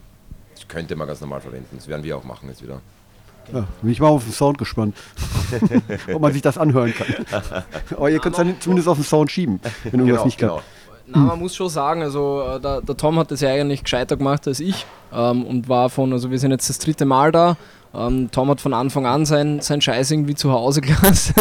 das 0.54 0.68
könnte 0.68 0.96
man 0.96 1.06
ganz 1.06 1.20
normal 1.20 1.40
verwenden. 1.40 1.76
Das 1.76 1.88
werden 1.88 2.04
wir 2.04 2.16
auch 2.16 2.24
machen 2.24 2.48
jetzt 2.48 2.62
wieder. 2.62 2.80
Ja, 3.52 3.66
bin 3.82 3.90
ich 3.90 4.00
mal 4.00 4.08
auf 4.08 4.24
den 4.24 4.32
Sound 4.32 4.56
gespannt. 4.58 4.96
Ob 6.12 6.22
man 6.22 6.32
sich 6.32 6.42
das 6.42 6.56
anhören 6.56 6.94
kann. 6.94 7.42
Aber 7.90 8.10
ihr 8.10 8.18
könnt 8.18 8.34
es 8.34 8.38
dann 8.38 8.58
zumindest 8.60 8.88
auf 8.88 8.96
den 8.96 9.04
Sound 9.04 9.30
schieben, 9.30 9.60
wenn 9.84 10.00
irgendwas 10.00 10.24
nicht 10.24 10.38
klappt. 10.38 10.62
Na, 11.06 11.18
man 11.18 11.38
muss 11.38 11.54
schon 11.54 11.68
sagen, 11.68 12.02
also 12.02 12.42
äh, 12.42 12.60
der, 12.60 12.80
der 12.80 12.96
Tom 12.96 13.18
hat 13.18 13.30
das 13.30 13.42
ja 13.42 13.50
eigentlich 13.50 13.82
gescheiter 13.82 14.16
gemacht 14.16 14.48
als 14.48 14.60
ich 14.60 14.86
ähm, 15.12 15.44
und 15.44 15.68
war 15.68 15.90
von, 15.90 16.10
also 16.12 16.30
wir 16.30 16.38
sind 16.38 16.50
jetzt 16.50 16.70
das 16.70 16.78
dritte 16.78 17.04
Mal 17.04 17.30
da. 17.30 17.58
Ähm, 17.94 18.30
Tom 18.32 18.48
hat 18.48 18.60
von 18.60 18.72
Anfang 18.72 19.06
an 19.06 19.26
sein, 19.26 19.60
sein 19.60 19.80
Scheiß 19.82 20.10
irgendwie 20.10 20.34
zu 20.34 20.50
Hause 20.50 20.80
gelassen 20.80 21.34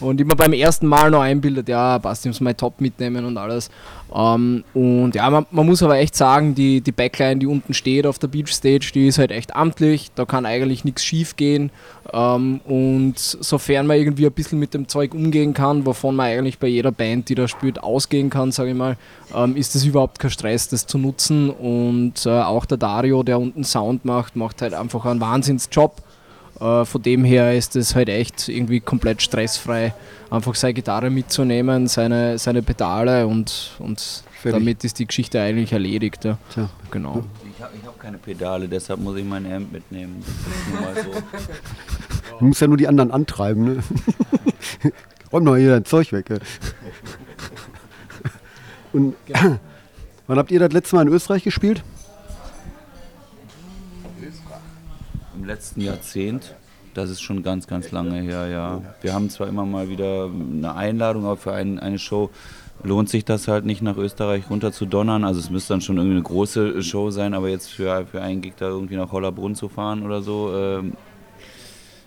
und 0.00 0.20
immer 0.20 0.36
beim 0.36 0.52
ersten 0.52 0.86
Mal 0.86 1.10
noch 1.10 1.22
einbildet, 1.22 1.68
ja, 1.68 1.98
passt, 1.98 2.26
ich 2.26 2.30
muss 2.30 2.40
mein 2.40 2.56
Top 2.56 2.80
mitnehmen 2.80 3.24
und 3.24 3.38
alles. 3.38 3.70
Ähm, 4.14 4.64
und 4.72 5.14
ja, 5.14 5.28
man, 5.30 5.46
man 5.50 5.66
muss 5.66 5.82
aber 5.82 5.98
echt 5.98 6.14
sagen, 6.14 6.54
die, 6.54 6.80
die 6.80 6.92
Backline, 6.92 7.36
die 7.36 7.46
unten 7.46 7.74
steht 7.74 8.06
auf 8.06 8.18
der 8.18 8.28
Beach 8.28 8.52
Stage, 8.52 8.90
die 8.94 9.08
ist 9.08 9.18
halt 9.18 9.30
echt 9.30 9.56
amtlich, 9.56 10.10
da 10.14 10.24
kann 10.24 10.46
eigentlich 10.46 10.84
nichts 10.84 11.04
schief 11.04 11.36
gehen. 11.36 11.70
Ähm, 12.12 12.60
und 12.64 13.18
sofern 13.18 13.86
man 13.86 13.98
irgendwie 13.98 14.26
ein 14.26 14.32
bisschen 14.32 14.58
mit 14.58 14.74
dem 14.74 14.88
Zeug 14.88 15.14
umgehen 15.14 15.54
kann, 15.54 15.86
wovon 15.86 16.14
man 16.14 16.26
eigentlich 16.26 16.58
bei 16.58 16.68
jeder 16.68 16.92
Band, 16.92 17.28
die 17.28 17.34
da 17.34 17.48
spielt, 17.48 17.82
ausgehen 17.82 18.30
kann, 18.30 18.52
sage 18.52 18.70
ich 18.70 18.76
mal, 18.76 18.96
ähm, 19.34 19.56
ist 19.56 19.74
es 19.74 19.84
überhaupt 19.84 20.18
kein 20.18 20.30
Stress, 20.30 20.68
das 20.68 20.86
zu 20.86 20.98
nutzen. 20.98 21.50
Und 21.50 22.26
äh, 22.26 22.30
auch 22.30 22.64
der 22.64 22.78
Dario, 22.78 23.22
der 23.22 23.40
unten 23.40 23.64
Sound 23.64 24.04
macht, 24.04 24.36
macht 24.36 24.62
halt 24.62 24.74
einfach 24.74 25.04
einen 25.04 25.20
Wahnsinnsjob. 25.20 26.02
Äh, 26.60 26.84
von 26.84 27.02
dem 27.02 27.24
her 27.24 27.54
ist 27.54 27.76
es 27.76 27.94
halt 27.94 28.08
echt 28.08 28.48
irgendwie 28.48 28.80
komplett 28.80 29.20
stressfrei, 29.20 29.94
einfach 30.30 30.54
seine 30.54 30.74
Gitarre 30.74 31.10
mitzunehmen, 31.10 31.86
seine, 31.86 32.38
seine 32.38 32.62
Pedale 32.62 33.26
und, 33.26 33.72
und 33.78 34.24
Fertig. 34.32 34.52
damit 34.52 34.84
ist 34.84 34.98
die 34.98 35.06
Geschichte 35.06 35.40
eigentlich 35.40 35.72
erledigt. 35.72 36.24
Ja. 36.24 36.38
Tja. 36.52 36.70
Genau. 36.90 37.24
Ich 37.50 37.62
habe 37.62 37.74
hab 37.84 38.00
keine 38.00 38.18
Pedale, 38.18 38.68
deshalb 38.68 39.00
muss 39.00 39.16
ich 39.16 39.24
mein 39.24 39.50
Amp 39.50 39.72
mitnehmen. 39.72 40.22
So. 40.94 42.38
Du 42.38 42.44
musst 42.46 42.60
ja 42.60 42.66
nur 42.68 42.76
die 42.76 42.88
anderen 42.88 43.10
antreiben. 43.10 43.64
Ne? 43.64 43.82
Räum 45.32 45.44
doch 45.44 45.56
hier 45.56 45.70
dein 45.70 45.84
Zeug 45.84 46.12
weg. 46.12 46.30
ey. 46.30 46.38
Und 48.92 49.14
wann 50.26 50.38
habt 50.38 50.50
ihr 50.50 50.60
das 50.60 50.72
letzte 50.72 50.96
Mal 50.96 51.06
in 51.06 51.12
Österreich 51.12 51.44
gespielt? 51.44 51.82
Letzten 55.46 55.80
Jahrzehnt. 55.80 56.54
Das 56.94 57.10
ist 57.10 57.20
schon 57.20 57.42
ganz, 57.42 57.66
ganz 57.66 57.90
lange 57.90 58.20
her, 58.20 58.48
ja. 58.48 58.82
Wir 59.02 59.12
haben 59.12 59.28
zwar 59.28 59.48
immer 59.48 59.66
mal 59.66 59.88
wieder 59.90 60.30
eine 60.30 60.74
Einladung, 60.74 61.26
aber 61.26 61.36
für 61.36 61.52
ein, 61.52 61.78
eine 61.78 61.98
Show 61.98 62.30
lohnt 62.82 63.08
sich 63.08 63.24
das 63.24 63.48
halt 63.48 63.64
nicht 63.64 63.82
nach 63.82 63.96
Österreich 63.96 64.48
runter 64.48 64.72
zu 64.72 64.86
donnern. 64.86 65.24
Also 65.24 65.40
es 65.40 65.50
müsste 65.50 65.74
dann 65.74 65.80
schon 65.80 65.96
irgendwie 65.96 66.16
eine 66.16 66.22
große 66.22 66.82
Show 66.82 67.10
sein, 67.10 67.34
aber 67.34 67.48
jetzt 67.48 67.68
für, 67.68 68.06
für 68.06 68.22
einen 68.22 68.40
Gig 68.40 68.54
da 68.56 68.68
irgendwie 68.68 68.96
nach 68.96 69.12
Hollerbrunn 69.12 69.54
zu 69.54 69.68
fahren 69.68 70.04
oder 70.04 70.22
so, 70.22 70.54
ähm, 70.54 70.94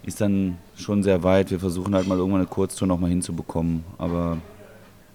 ist 0.03 0.21
dann 0.21 0.57
schon 0.75 1.03
sehr 1.03 1.23
weit. 1.23 1.51
Wir 1.51 1.59
versuchen 1.59 1.93
halt 1.93 2.07
mal 2.07 2.17
irgendwann 2.17 2.41
eine 2.41 2.49
Kurztour 2.49 2.87
nochmal 2.87 3.09
hinzubekommen. 3.09 3.83
Aber 3.97 4.37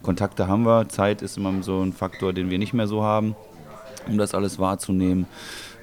Kontakte 0.03 0.47
haben 0.47 0.65
wir, 0.67 0.89
Zeit 0.89 1.23
ist 1.23 1.37
immer 1.37 1.63
so 1.63 1.83
ein 1.83 1.93
Faktor, 1.93 2.33
den 2.33 2.51
wir 2.51 2.59
nicht 2.59 2.75
mehr 2.75 2.87
so 2.87 3.03
haben, 3.03 3.35
um 4.07 4.19
das 4.19 4.35
alles 4.35 4.59
wahrzunehmen. 4.59 5.27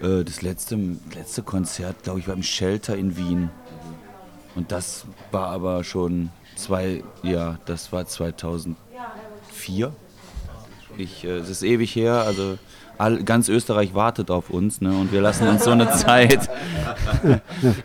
Äh, 0.02 0.24
Das 0.24 0.42
letzte, 0.42 0.78
letzte 1.16 1.44
Konzert, 1.44 2.04
glaube 2.04 2.20
ich, 2.20 2.28
war 2.28 2.36
im 2.36 2.44
Shelter 2.44 2.96
in 2.98 3.18
Wien. 3.18 3.50
Und 4.56 4.72
das 4.72 5.06
war 5.32 5.48
aber 5.48 5.84
schon 5.84 6.30
zwei, 6.56 7.04
ja, 7.24 7.58
das 7.66 7.92
war 7.94 8.06
2004. 8.06 8.76
Ich, 10.98 11.24
äh, 11.24 11.38
es 11.38 11.50
ist 11.50 11.64
ewig 11.64 11.96
her, 11.96 12.16
also 12.26 12.58
all, 12.98 13.24
ganz 13.24 13.48
Österreich 13.48 13.94
wartet 13.94 14.30
auf 14.30 14.50
uns 14.50 14.82
ne, 14.82 14.90
und 14.92 15.14
wir 15.14 15.22
lassen 15.22 15.48
uns 15.48 15.64
so 15.64 15.72
eine 15.72 15.90
Zeit. 15.94 16.50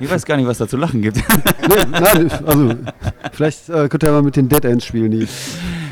Ich 0.00 0.10
weiß 0.10 0.24
gar 0.26 0.36
nicht, 0.36 0.46
was 0.46 0.58
da 0.58 0.66
zu 0.66 0.76
lachen 0.76 1.02
gibt. 1.02 1.16
Nee, 1.16 1.84
nein, 1.90 2.30
also 2.44 2.74
vielleicht 3.32 3.68
äh, 3.68 3.88
könnt 3.88 4.02
ihr 4.02 4.10
mal 4.10 4.22
mit 4.22 4.34
den 4.36 4.48
Dead 4.48 4.64
Ends 4.64 4.84
spielen. 4.84 5.12
Die, 5.12 5.28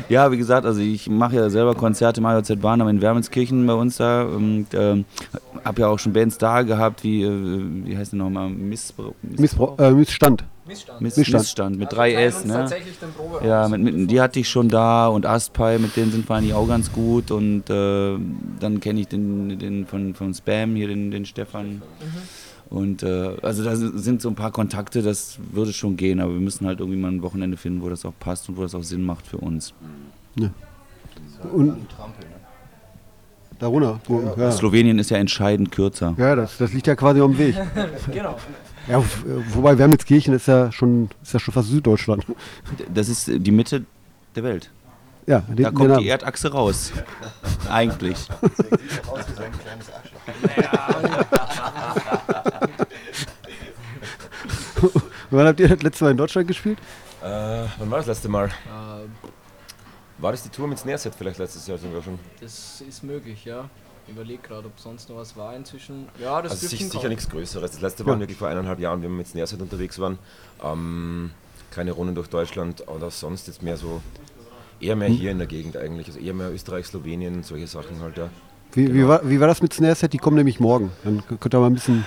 Ja, 0.09 0.31
wie 0.31 0.37
gesagt, 0.37 0.65
also 0.65 0.81
ich 0.81 1.09
mache 1.09 1.35
ja 1.35 1.49
selber 1.49 1.75
Konzerte 1.75 2.19
im 2.19 2.25
AJZ 2.25 2.57
Barnum 2.61 2.87
in 2.87 3.01
Wermelskirchen 3.01 3.65
bei 3.65 3.73
uns 3.73 3.97
da 3.97 4.23
und 4.23 4.67
ähm, 4.73 5.05
habe 5.63 5.81
ja 5.81 5.87
auch 5.87 5.99
schon 5.99 6.13
Bands 6.13 6.37
da 6.37 6.61
gehabt, 6.61 7.03
wie, 7.03 7.23
äh, 7.23 7.61
wie 7.85 7.97
heißt 7.97 8.13
die 8.13 8.17
nochmal? 8.17 8.49
Missbrauch? 8.49 9.13
Missbrauch, 9.21 9.79
äh, 9.79 9.91
Missstand. 9.91 10.43
Missstand. 10.67 11.01
Miss, 11.01 11.17
Missstand. 11.17 11.41
Missstand 11.41 11.79
mit 11.79 11.91
3S, 11.91 12.47
ne? 12.47 12.67
Ja, 13.45 13.67
mit, 13.67 13.81
mit, 13.81 14.09
die 14.09 14.19
hatte 14.19 14.39
ich 14.39 14.49
schon 14.49 14.67
da 14.67 15.07
und 15.07 15.25
Astpie, 15.25 15.77
mit 15.77 15.95
denen 15.95 16.11
sind 16.11 16.27
wir 16.27 16.35
eigentlich 16.35 16.55
auch 16.55 16.67
ganz 16.67 16.91
gut 16.91 17.29
und 17.29 17.69
äh, 17.69 18.17
dann 18.59 18.79
kenne 18.79 19.01
ich 19.01 19.07
den, 19.07 19.59
den 19.59 19.85
von, 19.85 20.15
von 20.15 20.33
Spam 20.33 20.75
hier, 20.75 20.87
den, 20.87 21.11
den 21.11 21.25
Stefan. 21.25 21.83
Und 22.69 23.03
äh, 23.03 23.35
also 23.41 23.63
da 23.63 23.75
sind 23.75 24.21
so 24.21 24.29
ein 24.29 24.35
paar 24.35 24.51
Kontakte, 24.51 25.01
das 25.01 25.37
würde 25.51 25.71
schon 25.71 25.97
gehen, 25.97 26.19
aber 26.19 26.33
wir 26.33 26.41
müssen 26.41 26.65
halt 26.65 26.79
irgendwie 26.79 26.97
mal 26.99 27.11
ein 27.11 27.21
Wochenende 27.21 27.57
finden, 27.57 27.81
wo 27.81 27.89
das 27.89 28.03
auch 28.05 28.13
passt 28.19 28.49
und 28.49 28.57
wo 28.57 28.63
das 28.63 28.73
auch 28.75 28.83
Sinn 28.83 29.03
macht 29.03 29.27
für 29.27 29.37
uns. 29.37 29.73
Und 31.53 31.77
da 33.59 33.67
runter. 33.67 33.99
Ja, 34.37 34.51
Slowenien 34.51 34.99
ist 34.99 35.11
ja 35.11 35.17
entscheidend 35.17 35.71
kürzer. 35.71 36.13
ja 36.17 36.35
das, 36.35 36.57
das 36.57 36.73
liegt 36.73 36.87
ja 36.87 36.95
quasi 36.95 37.21
am 37.21 37.37
Weg. 37.37 37.55
Genau. 38.11 38.37
Ja, 38.87 38.99
w- 39.01 39.05
wobei 39.53 39.77
Wermelskirchen 39.77 40.33
ist 40.33 40.47
ja 40.47 40.71
schon, 40.71 41.09
ist 41.23 41.33
ja 41.33 41.39
schon 41.39 41.53
fast 41.53 41.69
Süddeutschland. 41.69 42.25
Das 42.93 43.07
ist 43.09 43.29
die 43.33 43.51
Mitte 43.51 43.85
der 44.35 44.43
Welt. 44.43 44.69
Ja, 45.25 45.39
den, 45.39 45.63
Da 45.63 45.71
kommt 45.71 45.99
die 46.01 46.07
Erdachse 46.07 46.51
raus. 46.51 46.91
Eigentlich. 47.69 48.27
Wann 55.31 55.47
habt 55.47 55.59
ihr 55.59 55.67
das 55.69 55.81
letzte 55.81 56.03
Mal 56.03 56.11
in 56.11 56.17
Deutschland 56.17 56.47
gespielt? 56.47 56.79
Äh, 57.21 57.25
wann 57.77 57.89
war 57.91 57.97
das 57.99 58.07
letzte 58.07 58.29
Mal? 58.29 58.47
Äh, 58.47 58.51
War 60.21 60.31
das 60.31 60.43
die 60.43 60.49
Tour 60.49 60.67
mit 60.67 60.77
Snare 60.79 60.97
Set 60.97 61.13
vielleicht 61.15 61.39
letztes 61.39 61.65
Jahr 61.67 61.77
sogar 61.77 62.01
schon? 62.01 62.19
das 62.39 62.81
ist 62.87 63.03
möglich, 63.03 63.43
ja. 63.45 63.69
Ich 64.07 64.13
überlege 64.13 64.41
gerade, 64.43 64.67
ob 64.67 64.79
sonst 64.79 65.09
noch 65.09 65.15
was 65.17 65.35
war 65.35 65.55
inzwischen. 65.55 66.07
Ja, 66.19 66.39
das 66.41 66.51
Also 66.51 66.67
sich, 66.67 66.87
sicher 66.89 67.09
nichts 67.09 67.27
Größeres. 67.27 67.71
Das 67.71 67.81
letzte 67.81 68.03
Ja. 68.03 68.09
waren 68.09 68.19
wirklich 68.19 68.37
vor 68.37 68.47
eineinhalb 68.47 68.79
Jahren, 68.79 69.01
wenn 69.01 69.09
wir 69.09 69.17
mit 69.17 69.27
Snare 69.27 69.47
Set 69.47 69.61
unterwegs 69.61 69.97
waren. 69.97 70.19
Ähm, 70.63 71.31
keine 71.71 71.91
Runden 71.91 72.13
durch 72.13 72.27
Deutschland, 72.29 72.87
oder 72.87 73.09
sonst 73.09 73.47
jetzt 73.47 73.63
mehr 73.63 73.77
so, 73.77 74.01
eher 74.79 74.95
mehr 74.95 75.09
hier 75.09 75.31
in 75.31 75.39
der 75.39 75.47
Gegend 75.47 75.75
eigentlich. 75.75 76.05
Also 76.07 76.19
eher 76.19 76.35
mehr 76.35 76.53
Österreich, 76.53 76.85
Slowenien, 76.85 77.41
solche 77.41 77.65
Sachen 77.67 77.99
halt, 77.99 78.17
ja. 78.17 78.29
Wie, 78.75 78.93
wie, 78.93 79.07
war, 79.07 79.27
wie 79.27 79.39
war 79.39 79.47
das 79.47 79.61
mit 79.61 79.73
Snare 79.73 79.95
Set? 79.95 80.13
Die 80.13 80.17
kommen 80.17 80.37
nämlich 80.37 80.59
morgen. 80.59 80.91
Dann 81.03 81.23
könnt 81.39 81.53
ihr 81.53 81.59
mal 81.59 81.67
ein 81.67 81.73
bisschen. 81.73 82.05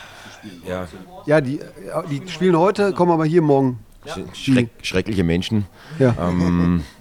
Ja, 0.66 0.86
Ja, 1.26 1.40
die, 1.40 1.60
ja, 1.86 2.02
die 2.02 2.22
spielen 2.28 2.56
heute, 2.56 2.92
kommen 2.92 3.10
aber 3.10 3.24
hier 3.24 3.42
morgen. 3.42 3.80
sch 4.06 4.52
schreck, 4.52 4.68
schreckliche 4.82 5.24
Menschen. 5.24 5.66
Ja. 5.98 6.14
Ähm, 6.20 6.82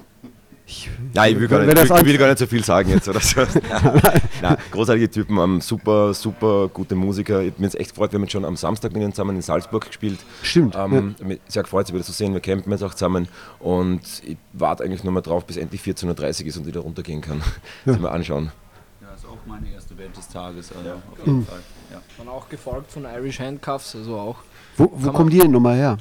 Nein, 1.13 1.33
ich 1.33 1.39
will, 1.39 1.47
gar 1.47 1.59
nicht, 1.63 1.77
ich 1.77 1.89
will, 1.89 2.13
ich 2.13 2.19
gar 2.19 2.27
nicht 2.27 2.39
so 2.39 2.45
viel 2.45 2.63
sagen 2.63 2.89
jetzt. 2.89 3.07
Oder 3.07 3.21
so. 3.21 3.41
Nein, 4.41 4.57
großartige 4.71 5.09
Typen, 5.09 5.37
ähm, 5.37 5.61
super, 5.61 6.13
super 6.13 6.67
gute 6.67 6.95
Musiker. 6.95 7.41
Ich 7.41 7.53
bin 7.53 7.63
jetzt 7.63 7.79
echt 7.79 7.91
gefreut, 7.91 8.11
wir 8.11 8.17
haben 8.17 8.23
jetzt 8.23 8.33
schon 8.33 8.43
am 8.43 8.57
Samstag 8.57 8.91
mit 8.91 9.01
ihnen 9.01 9.13
zusammen 9.13 9.37
in 9.37 9.41
Salzburg 9.41 9.87
gespielt. 9.87 10.19
Stimmt. 10.43 10.75
Ähm, 10.75 11.15
mich 11.23 11.39
Sehr 11.47 11.63
gefreut, 11.63 11.87
sie 11.87 11.93
wieder 11.93 12.03
zu 12.03 12.11
sehen. 12.11 12.33
Wir 12.33 12.41
campen 12.41 12.71
jetzt 12.71 12.83
auch 12.83 12.93
zusammen 12.93 13.29
und 13.59 14.01
ich 14.25 14.37
warte 14.53 14.83
eigentlich 14.83 15.03
nur 15.05 15.13
mal 15.13 15.21
drauf, 15.21 15.45
bis 15.45 15.55
endlich 15.55 15.81
14.30 15.81 16.41
Uhr 16.41 16.47
ist 16.47 16.57
und 16.57 16.65
wieder 16.65 16.81
runtergehen 16.81 17.21
kann. 17.21 17.41
Das 17.85 17.99
mal 17.99 18.09
anschauen. 18.09 18.51
Ja, 19.47 19.53
meine 19.53 19.71
erste 19.73 19.93
Band 19.95 20.15
des 20.17 20.27
Tages, 20.27 20.71
also 20.75 20.91
auf 20.91 21.25
jeden 21.25 21.45
Fall. 21.45 21.59
Ja. 21.91 22.01
Und 22.17 22.27
auch 22.29 22.49
gefolgt 22.49 22.91
von 22.91 23.05
Irish 23.05 23.39
Handcuffs, 23.39 23.95
also 23.95 24.17
auch 24.19 24.37
Wo, 24.77 24.91
wo 24.93 25.11
kommen 25.11 25.29
die 25.29 25.39
denn 25.39 25.51
nochmal 25.51 25.75
her? 25.77 25.97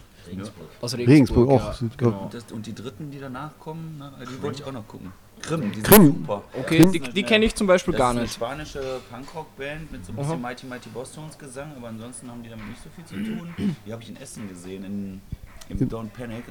aus 0.80 0.94
Regensburg 0.96 1.08
Regensburg. 1.08 1.50
auch. 1.50 1.80
ja, 1.80 1.88
genau. 1.96 2.22
Und, 2.24 2.34
das, 2.34 2.44
und 2.50 2.66
die 2.66 2.74
dritten, 2.74 3.10
die 3.12 3.20
danach 3.20 3.56
kommen, 3.60 3.94
na, 3.98 4.12
die 4.24 4.42
wollte 4.42 4.60
ich 4.60 4.66
auch 4.68 4.72
noch 4.72 4.86
gucken. 4.88 5.12
Grimm, 5.40 5.60
die 5.70 5.74
sind 5.76 5.84
Grimm. 5.86 6.06
super. 6.06 6.42
Okay, 6.58 6.86
die, 6.92 6.98
die 6.98 7.22
kenne 7.22 7.44
ich 7.44 7.54
zum 7.54 7.66
Beispiel 7.68 7.92
Das 7.92 7.98
gar 8.00 8.10
ist 8.10 8.16
eine 8.16 8.22
nicht. 8.22 8.34
spanische 8.34 9.00
Punkrock-Band 9.10 9.92
mit 9.92 10.04
so 10.04 10.12
ein 10.12 10.16
bisschen 10.16 10.42
Mighty 10.42 10.66
Mighty 10.66 10.88
Bosstones 10.88 11.38
Gesang, 11.38 11.72
aber 11.76 11.88
ansonsten 11.88 12.28
haben 12.28 12.42
die 12.42 12.48
damit 12.48 12.66
nicht 12.68 12.82
so 12.82 12.88
viel 12.90 13.04
zu 13.04 13.14
tun. 13.14 13.54
Die 13.86 13.92
habe 13.92 14.02
ich 14.02 14.08
in 14.08 14.16
Essen 14.16 14.48
gesehen, 14.48 14.82
in, 14.84 15.20
im 15.68 15.88
Don't 15.88 16.08
Panic. 16.08 16.44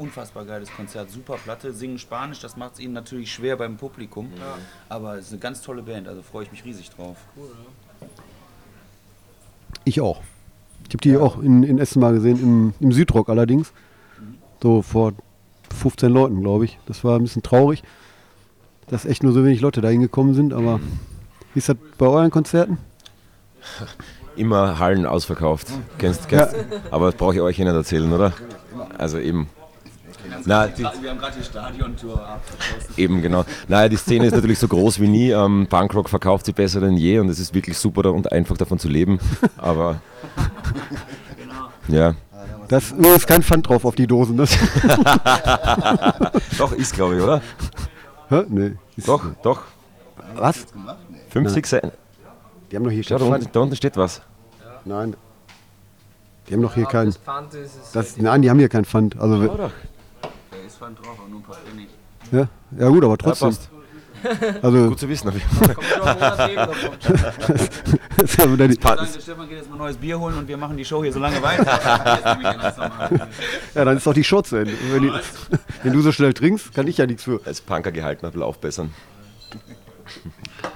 Unfassbar 0.00 0.44
geiles 0.46 0.70
Konzert, 0.72 1.10
super 1.10 1.36
Platte, 1.36 1.72
singen 1.72 1.98
Spanisch, 1.98 2.40
das 2.40 2.56
macht 2.56 2.74
es 2.74 2.80
ihnen 2.80 2.94
natürlich 2.94 3.32
schwer 3.32 3.56
beim 3.56 3.76
Publikum. 3.76 4.30
Aber 4.88 5.18
es 5.18 5.26
ist 5.26 5.32
eine 5.32 5.40
ganz 5.40 5.60
tolle 5.60 5.82
Band, 5.82 6.08
also 6.08 6.22
freue 6.22 6.44
ich 6.44 6.50
mich 6.50 6.64
riesig 6.64 6.90
drauf. 6.90 7.18
Ich 9.84 10.00
auch. 10.00 10.22
Ich 10.88 10.94
habe 10.94 11.02
die 11.02 11.16
auch 11.16 11.40
in, 11.40 11.62
in 11.62 11.78
Essen 11.78 12.00
mal 12.00 12.12
gesehen, 12.12 12.40
im, 12.42 12.74
im 12.80 12.92
Südrock 12.92 13.28
allerdings. 13.28 13.72
So 14.62 14.82
vor 14.82 15.12
15 15.78 16.10
Leuten, 16.10 16.40
glaube 16.40 16.64
ich. 16.64 16.78
Das 16.86 17.04
war 17.04 17.16
ein 17.16 17.22
bisschen 17.22 17.42
traurig, 17.42 17.82
dass 18.88 19.04
echt 19.04 19.22
nur 19.22 19.32
so 19.32 19.44
wenig 19.44 19.60
Leute 19.60 19.80
da 19.80 19.88
hingekommen 19.88 20.34
sind. 20.34 20.52
Aber 20.52 20.80
wie 21.54 21.58
ist 21.58 21.68
das 21.68 21.76
bei 21.98 22.06
euren 22.06 22.30
Konzerten? 22.30 22.78
Immer 24.36 24.78
Hallen 24.78 25.06
ausverkauft. 25.06 25.68
Kennst, 25.98 26.28
kennst, 26.28 26.54
Aber 26.90 27.06
das 27.06 27.16
brauche 27.16 27.34
ich 27.34 27.40
euch 27.40 27.58
nicht 27.58 27.66
erzählen, 27.66 28.10
oder? 28.12 28.32
Also 28.96 29.18
eben. 29.18 29.48
Na, 30.44 30.66
die, 30.68 30.82
Wir 30.82 31.10
haben 31.10 31.18
gerade 31.18 31.36
die 31.38 31.44
Stadiontour 31.44 32.26
abgeschlossen. 32.26 32.94
Eben, 32.96 33.22
genau. 33.22 33.44
Naja, 33.68 33.88
die 33.88 33.96
Szene 33.96 34.26
ist 34.26 34.34
natürlich 34.34 34.58
so 34.58 34.68
groß 34.68 35.00
wie 35.00 35.08
nie. 35.08 35.30
Ähm, 35.30 35.66
Punkrock 35.68 36.08
verkauft 36.08 36.46
sie 36.46 36.52
besser 36.52 36.80
denn 36.80 36.96
je 36.96 37.18
und 37.18 37.28
es 37.28 37.38
ist 37.38 37.54
wirklich 37.54 37.76
super 37.78 38.12
und 38.12 38.30
einfach 38.32 38.56
davon 38.56 38.78
zu 38.78 38.88
leben. 38.88 39.18
Aber 39.58 40.00
ja, 41.88 42.14
Das 42.68 42.92
nur 42.94 43.14
ist 43.16 43.26
kein 43.26 43.42
Pfand 43.42 43.68
drauf 43.68 43.84
auf 43.84 43.94
die 43.96 44.06
Dosen. 44.06 44.36
Das, 44.36 44.50
doch 46.58 46.72
ist, 46.72 46.94
glaube 46.94 47.16
ich, 47.16 47.22
oder? 47.22 47.42
Hä? 48.28 48.44
nee. 48.48 48.72
Ist- 48.96 49.08
Doch, 49.08 49.24
doch. 49.42 49.62
Was? 50.36 50.66
50 51.30 51.66
Cent. 51.66 51.92
Die 52.70 52.76
haben 52.76 52.84
doch 52.84 52.90
hier 52.92 53.02
Schau, 53.02 53.18
da 53.18 53.24
unten, 53.24 53.48
da 53.52 53.60
unten 53.60 53.74
steht 53.76 53.96
was. 53.96 54.22
Nein. 54.84 55.16
Die 56.48 56.54
haben 56.54 56.62
doch 56.62 56.74
hier 56.74 56.86
kein. 56.86 57.12
Pfand 57.12 57.54
ist. 57.54 57.74
Das, 57.92 58.16
nein, 58.16 58.42
die 58.42 58.50
haben 58.50 58.58
hier 58.58 58.68
kein 58.68 58.84
Pfand. 58.84 59.18
Also, 59.18 59.70
Da 60.80 60.86
Pfand 60.86 60.98
drauf, 60.98 61.18
aber 61.18 61.28
nur 61.28 61.40
ein 61.40 61.42
paar 61.42 61.56
Pfennig. 61.56 61.88
ja, 62.32 62.48
ja 62.78 62.88
gut, 62.88 63.04
aber 63.04 63.18
trotzdem. 63.18 63.52
Also, 64.60 64.88
Gut 64.88 64.98
zu 64.98 65.08
wissen. 65.08 65.28
auf 65.28 65.34
jeden 65.34 65.48
Fall. 65.48 65.74
Das 68.16 68.32
ist 68.32 68.38
ja 68.38 68.46
die, 68.46 68.74
Sagen, 68.74 69.08
der 69.14 69.20
Stefan 69.22 69.48
geht 69.48 69.58
jetzt 69.58 69.70
mal 69.70 69.78
neues 69.78 69.96
Bier 69.96 70.20
holen 70.20 70.36
und 70.36 70.46
wir 70.46 70.58
machen 70.58 70.76
die 70.76 70.84
Show 70.84 71.02
hier 71.02 71.10
so 71.10 71.18
lange 71.18 71.42
weiter. 71.42 71.64
Ich 73.72 73.74
ja, 73.74 73.84
dann 73.86 73.96
ist 73.96 74.06
doch 74.06 74.12
die 74.12 74.24
Show 74.24 74.42
zu 74.42 74.56
Ende. 74.56 74.74
Wenn, 74.92 75.04
die, 75.04 75.12
wenn 75.82 75.94
du 75.94 76.02
so 76.02 76.12
schnell 76.12 76.34
trinkst, 76.34 76.74
kann 76.74 76.86
ich 76.86 76.98
ja 76.98 77.06
nichts 77.06 77.24
für. 77.24 77.40
Als 77.46 77.62
Punker 77.62 77.92
gehalten, 77.92 78.26
bisschen 78.26 78.42
aufbessern. 78.42 78.92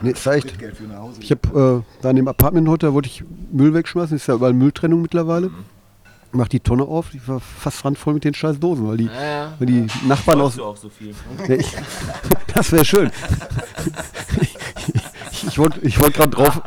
Nee, 0.00 0.14
Hause. 0.96 1.20
Ich 1.20 1.30
habe 1.30 1.84
äh, 1.84 2.02
da 2.02 2.08
in 2.10 2.16
dem 2.16 2.28
Apartment 2.28 2.66
heute, 2.68 2.94
wollte 2.94 3.10
ich 3.10 3.24
Müll 3.52 3.74
wegschmeißen. 3.74 4.16
Ist 4.16 4.26
ja 4.26 4.36
überall 4.36 4.54
Mülltrennung 4.54 5.02
mittlerweile. 5.02 5.50
Mach 6.36 6.48
die 6.48 6.58
Tonne 6.58 6.82
auf, 6.82 7.10
die 7.10 7.26
war 7.28 7.38
fast 7.40 7.84
randvoll 7.84 8.14
mit 8.14 8.24
den 8.24 8.34
scheiß 8.34 8.58
Dosen, 8.58 8.88
weil 8.88 8.96
die, 8.96 9.04
Ja, 9.06 9.22
ja. 9.24 9.52
weil 9.58 9.66
die 9.68 9.86
Nachbarn 10.06 10.40
aus. 10.40 10.56
Du 10.56 10.64
auch 10.64 10.76
so 10.76 10.88
viel. 10.88 11.14
Nee, 11.48 11.54
ich, 11.56 11.72
das 12.52 12.72
wäre 12.72 12.84
schön. 12.84 13.10
Ich, 14.40 14.56
ich 15.46 15.58
wollte 15.58 15.80
ich 15.82 16.00
wollt 16.00 16.14
gerade 16.14 16.30
drauf, 16.30 16.60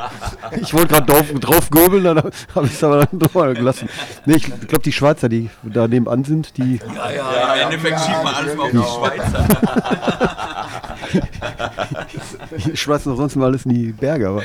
ich 0.61 0.73
wollte 0.73 0.87
gerade 0.87 1.05
drauf, 1.05 1.25
drauf 1.39 1.69
gobeln, 1.69 2.03
dann 2.05 2.17
habe 2.55 2.65
ich 2.67 2.73
es 2.73 2.83
aber 2.83 3.05
dann 3.05 3.19
drüber 3.19 3.53
gelassen. 3.53 3.89
Nee, 4.25 4.35
ich 4.35 4.43
glaube, 4.45 4.79
die 4.83 4.91
Schweizer, 4.93 5.27
die 5.29 5.49
da 5.63 5.87
nebenan 5.87 6.23
sind, 6.23 6.55
die, 6.57 6.79
Ja, 6.95 7.11
ja, 7.11 7.53
im 7.55 7.61
Endeffekt 7.71 7.99
schiebt 7.99 8.23
man 8.23 8.33
alles 8.35 8.55
mal 8.55 8.63
auf 8.63 8.71
die 8.71 8.77
Schweizer. 8.77 10.56
die 12.65 12.77
schmeißen 12.77 13.11
doch 13.11 13.17
sonst 13.17 13.35
mal 13.35 13.45
alles 13.45 13.65
in 13.65 13.73
die 13.73 13.91
Berge. 13.91 14.29
Aber 14.29 14.43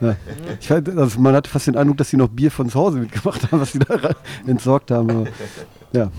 ja. 0.00 0.16
ich, 0.60 0.70
weiß, 0.70 0.82
also 0.96 1.20
man 1.20 1.34
hatte 1.34 1.50
fast 1.50 1.66
den 1.66 1.76
Eindruck, 1.76 1.98
dass 1.98 2.10
sie 2.10 2.16
noch 2.16 2.28
Bier 2.28 2.50
von 2.50 2.68
zu 2.68 2.78
Hause 2.78 2.98
mitgemacht 2.98 3.50
haben, 3.50 3.60
was 3.60 3.72
sie 3.72 3.78
da 3.78 3.98
entsorgt 4.46 4.90
haben. 4.90 5.10
Aber, 5.10 5.26
ja. 5.92 6.10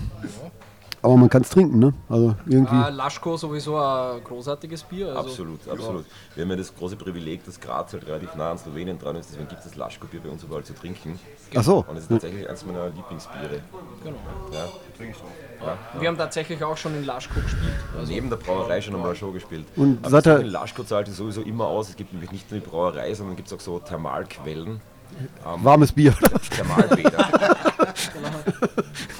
aber 1.02 1.16
man 1.16 1.28
kann 1.28 1.42
es 1.42 1.50
trinken, 1.50 1.78
ne? 1.78 1.92
Also 2.08 2.34
irgendwie. 2.46 2.74
Ah, 2.74 2.88
Laschko 2.88 3.36
sowieso 3.36 3.76
ein 3.76 4.22
großartiges 4.24 4.84
Bier. 4.84 5.08
Also 5.08 5.20
Absolut, 5.20 5.68
absolut. 5.68 6.04
Wir 6.34 6.44
haben 6.44 6.50
ja 6.50 6.56
das 6.56 6.74
große 6.74 6.96
Privileg, 6.96 7.44
dass 7.44 7.60
Graz 7.60 7.92
halt 7.92 8.06
relativ 8.06 8.34
nah 8.34 8.52
an 8.52 8.58
Slowenien 8.58 8.98
dran 8.98 9.16
ist, 9.16 9.30
deswegen 9.30 9.48
gibt 9.48 9.60
es 9.60 9.66
das 9.66 9.76
Laschko-Bier 9.76 10.20
bei 10.20 10.28
uns 10.28 10.42
überall 10.42 10.64
zu 10.64 10.74
trinken. 10.74 11.18
Ach 11.54 11.62
so. 11.62 11.84
Und 11.88 11.96
es 11.96 12.04
ist 12.04 12.08
tatsächlich 12.08 12.48
eines 12.48 12.64
meiner 12.64 12.86
Lieblingsbiere. 12.90 13.60
Genau. 14.04 14.16
Ja. 14.52 14.66
Wir 15.98 16.08
haben 16.08 16.18
tatsächlich 16.18 16.62
auch 16.64 16.76
schon 16.76 16.94
in 16.94 17.04
Laschko 17.04 17.40
gespielt. 17.40 17.74
Also, 17.98 18.12
Neben 18.12 18.30
der 18.30 18.36
Brauerei 18.36 18.80
schon 18.80 18.94
einmal 18.94 19.10
eine 19.10 19.18
Show 19.18 19.32
gespielt. 19.32 19.66
Und 19.76 20.04
Aber 20.04 20.20
das 20.22 20.40
in 20.40 20.46
Laschko 20.48 20.82
zahlt 20.84 21.08
es 21.08 21.16
sowieso 21.16 21.42
immer 21.42 21.66
aus. 21.66 21.90
Es 21.90 21.96
gibt 21.96 22.12
nämlich 22.12 22.32
nicht 22.32 22.50
nur 22.50 22.60
die 22.60 22.66
Brauerei, 22.66 23.12
sondern 23.14 23.36
gibt 23.36 23.48
es 23.48 23.54
auch 23.54 23.60
so 23.60 23.78
Thermalquellen. 23.78 24.80
Warmes 25.44 25.92
Bier, 25.92 26.14
Thermalbäder. 26.50 27.28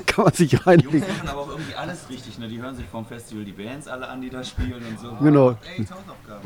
kann 0.06 0.24
man 0.24 0.34
sich 0.34 0.50
Die 0.50 0.56
Jungs 0.56 0.66
reinlegen. 0.66 1.00
machen 1.00 1.28
aber 1.28 1.40
auch 1.40 1.48
irgendwie 1.48 1.74
alles 1.74 2.08
richtig. 2.10 2.38
Ne? 2.38 2.48
Die 2.48 2.60
hören 2.60 2.74
sich 2.76 2.86
vom 2.86 3.04
Festival 3.06 3.44
die 3.44 3.52
Bands 3.52 3.88
alle 3.88 4.08
an, 4.08 4.20
die 4.20 4.30
da 4.30 4.44
spielen 4.44 4.82
und 4.86 5.00
so. 5.00 5.12
Genau. 5.20 5.50
Ey. 5.76 5.86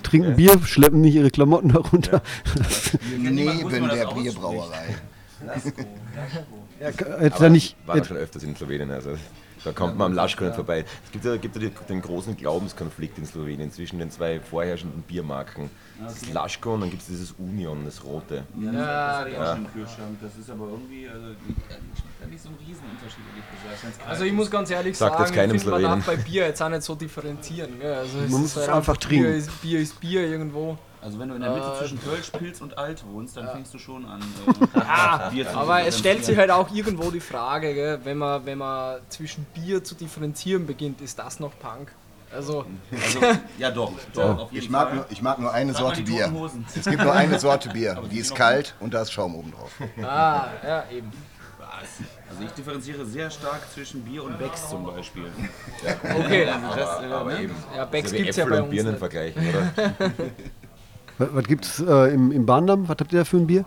Trinken 0.02 0.36
Bier, 0.36 0.58
schleppen 0.64 1.00
nicht 1.00 1.14
ihre 1.14 1.30
Klamotten 1.30 1.70
herunter. 1.70 2.22
Muss 2.56 2.98
Neben 3.16 3.88
der? 3.88 4.06
Bierbrauerei. 4.06 4.96
Ja, 6.80 6.86
hätte 7.18 7.38
da 7.38 7.48
nicht. 7.48 7.76
War 7.86 8.04
schon 8.04 8.16
öfters 8.16 8.42
in 8.42 8.56
Slowenien. 8.56 8.90
Also 8.90 9.16
da 9.64 9.72
kommt 9.72 9.96
man 9.98 10.06
am 10.06 10.12
Laschko 10.14 10.44
nicht 10.44 10.54
vorbei. 10.54 10.84
Es 11.04 11.12
gibt 11.12 11.24
ja, 11.24 11.36
gibt 11.36 11.56
ja 11.56 11.68
den 11.88 12.02
großen 12.02 12.36
Glaubenskonflikt 12.36 13.18
in 13.18 13.26
Slowenien 13.26 13.70
zwischen 13.72 13.98
den 13.98 14.10
zwei 14.10 14.40
vorherrschenden 14.40 15.02
Biermarken. 15.02 15.70
Das 16.02 16.22
ist 16.22 16.32
Laschko 16.32 16.74
und 16.74 16.82
dann 16.82 16.90
gibt 16.90 17.02
es 17.02 17.08
dieses 17.08 17.32
Union, 17.32 17.84
das 17.84 18.04
rote. 18.04 18.44
Ja, 18.60 18.72
Ja, 18.72 19.24
das 19.24 19.32
ja. 19.32 19.46
schon 19.54 19.64
im 19.64 19.72
Kühlschrank. 19.72 20.18
Das 20.20 20.36
ist 20.36 20.50
aber 20.50 20.66
irgendwie, 20.68 21.08
also, 21.08 21.26
schmeckt 21.26 22.20
ja 22.20 22.26
nicht 22.26 22.42
so 22.42 22.48
ein 22.50 22.56
Riesenunterschied, 22.56 23.24
ehrlich 23.30 23.80
gesagt. 23.80 24.08
Also 24.08 24.24
ich 24.24 24.32
muss 24.32 24.50
ganz 24.50 24.70
ehrlich 24.70 24.96
Sagt 24.96 25.18
jetzt 25.18 25.28
sagen, 25.28 25.36
keinem 25.40 25.56
ich 25.56 25.62
finde 25.62 25.80
man 25.80 25.98
darf 26.00 26.06
bei 26.06 26.16
Bier 26.16 26.46
jetzt 26.46 26.62
auch 26.62 26.68
nicht 26.68 26.82
so 26.82 26.94
differenzieren. 26.94 27.78
Gell? 27.80 27.94
Also 27.94 28.18
Man 28.18 28.30
muss 28.42 28.56
halt 28.56 28.68
es 28.68 28.72
einfach 28.74 28.96
Bier 28.96 29.08
trinken. 29.08 29.32
ist, 29.34 29.62
Bier 29.62 29.80
ist 29.80 30.00
Bier 30.00 30.26
irgendwo. 30.26 30.78
Also 31.06 31.20
wenn 31.20 31.28
du 31.28 31.36
in 31.36 31.40
der 31.40 31.52
Mitte 31.52 31.66
Äh, 31.72 31.78
zwischen 31.78 32.02
Kölsch, 32.02 32.30
Pilz 32.30 32.60
und 32.60 32.76
Alt 32.76 33.04
wohnst, 33.12 33.36
dann 33.36 33.48
fängst 33.48 33.72
du 33.72 33.78
schon 33.78 34.04
an. 34.06 34.20
Äh, 34.74 35.30
Bier 35.30 35.48
zu 35.48 35.56
Aber 35.56 35.82
es 35.86 35.98
stellt 36.00 36.24
sich 36.24 36.36
halt 36.36 36.50
auch 36.50 36.68
irgendwo 36.74 37.12
die 37.12 37.20
Frage, 37.20 37.72
gell? 37.74 38.00
Wenn, 38.02 38.18
man, 38.18 38.44
wenn 38.44 38.58
man 38.58 38.98
zwischen 39.08 39.44
Bier 39.54 39.84
zu 39.84 39.94
differenzieren 39.94 40.66
beginnt, 40.66 41.00
ist 41.00 41.16
das 41.20 41.38
noch 41.38 41.52
Punk? 41.60 41.92
Also, 42.34 42.66
Also, 42.90 43.20
ja 43.58 43.70
doch, 43.70 43.92
doch, 44.12 44.38
auf 44.40 44.52
jeden 44.52 44.64
Ich 44.64 44.68
mag, 44.70 44.88
Fall. 44.88 44.96
nur, 44.96 45.06
ich 45.10 45.22
mag 45.22 45.38
nur 45.38 45.52
eine 45.52 45.72
Sag 45.72 45.80
Sorte 45.82 46.02
Bier. 46.02 46.32
Es 46.74 46.84
gibt 46.84 47.02
nur 47.04 47.12
eine 47.12 47.38
Sorte 47.38 47.68
Bier. 47.68 47.92
Aber 47.96 48.08
Die 48.08 48.18
ist 48.18 48.34
kalt 48.34 48.74
und 48.80 48.92
da 48.92 49.02
ist 49.02 49.12
Schaum 49.12 49.36
oben 49.36 49.52
drauf. 49.52 49.70
ah, 50.02 50.48
ja, 50.66 50.84
eben. 50.90 51.12
Was? 51.58 51.68
Also 52.28 52.42
ich 52.42 52.50
differenziere 52.50 53.06
sehr 53.06 53.30
stark 53.30 53.60
zwischen 53.72 54.02
Bier 54.02 54.24
und 54.24 54.36
Becks 54.38 54.68
zum 54.68 54.84
Beispiel. 54.84 55.30
Okay, 56.18 56.46
Also 56.48 56.66
das, 56.76 57.02
äh, 57.02 57.12
Aber 57.12 57.32
ne? 57.32 57.42
eben. 57.42 57.54
ja, 57.76 57.84
Becks 57.84 58.10
So 58.10 58.14
wie 58.14 58.18
gibt 58.18 58.30
es 58.30 58.36
ja 58.36 58.44
bei 58.44 58.56
und 58.56 58.62
uns 58.64 58.70
Birnen 58.70 58.90
nicht. 58.90 58.98
vergleichen, 58.98 59.48
oder? 59.48 59.72
Was, 61.18 61.34
was 61.34 61.44
gibt's 61.44 61.80
äh, 61.80 62.14
im, 62.14 62.32
im 62.32 62.46
Bahndamm? 62.46 62.88
Was 62.88 62.96
habt 63.00 63.12
ihr 63.12 63.20
da 63.20 63.24
für 63.24 63.38
ein 63.38 63.46
Bier? 63.46 63.64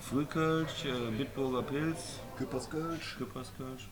Frühkölsch, 0.00 0.84
äh, 0.84 1.10
Bitburger 1.16 1.62
Pilz, 1.62 2.20
Küpperskölsch, 2.36 3.16
Küpperskölsch. 3.18 3.88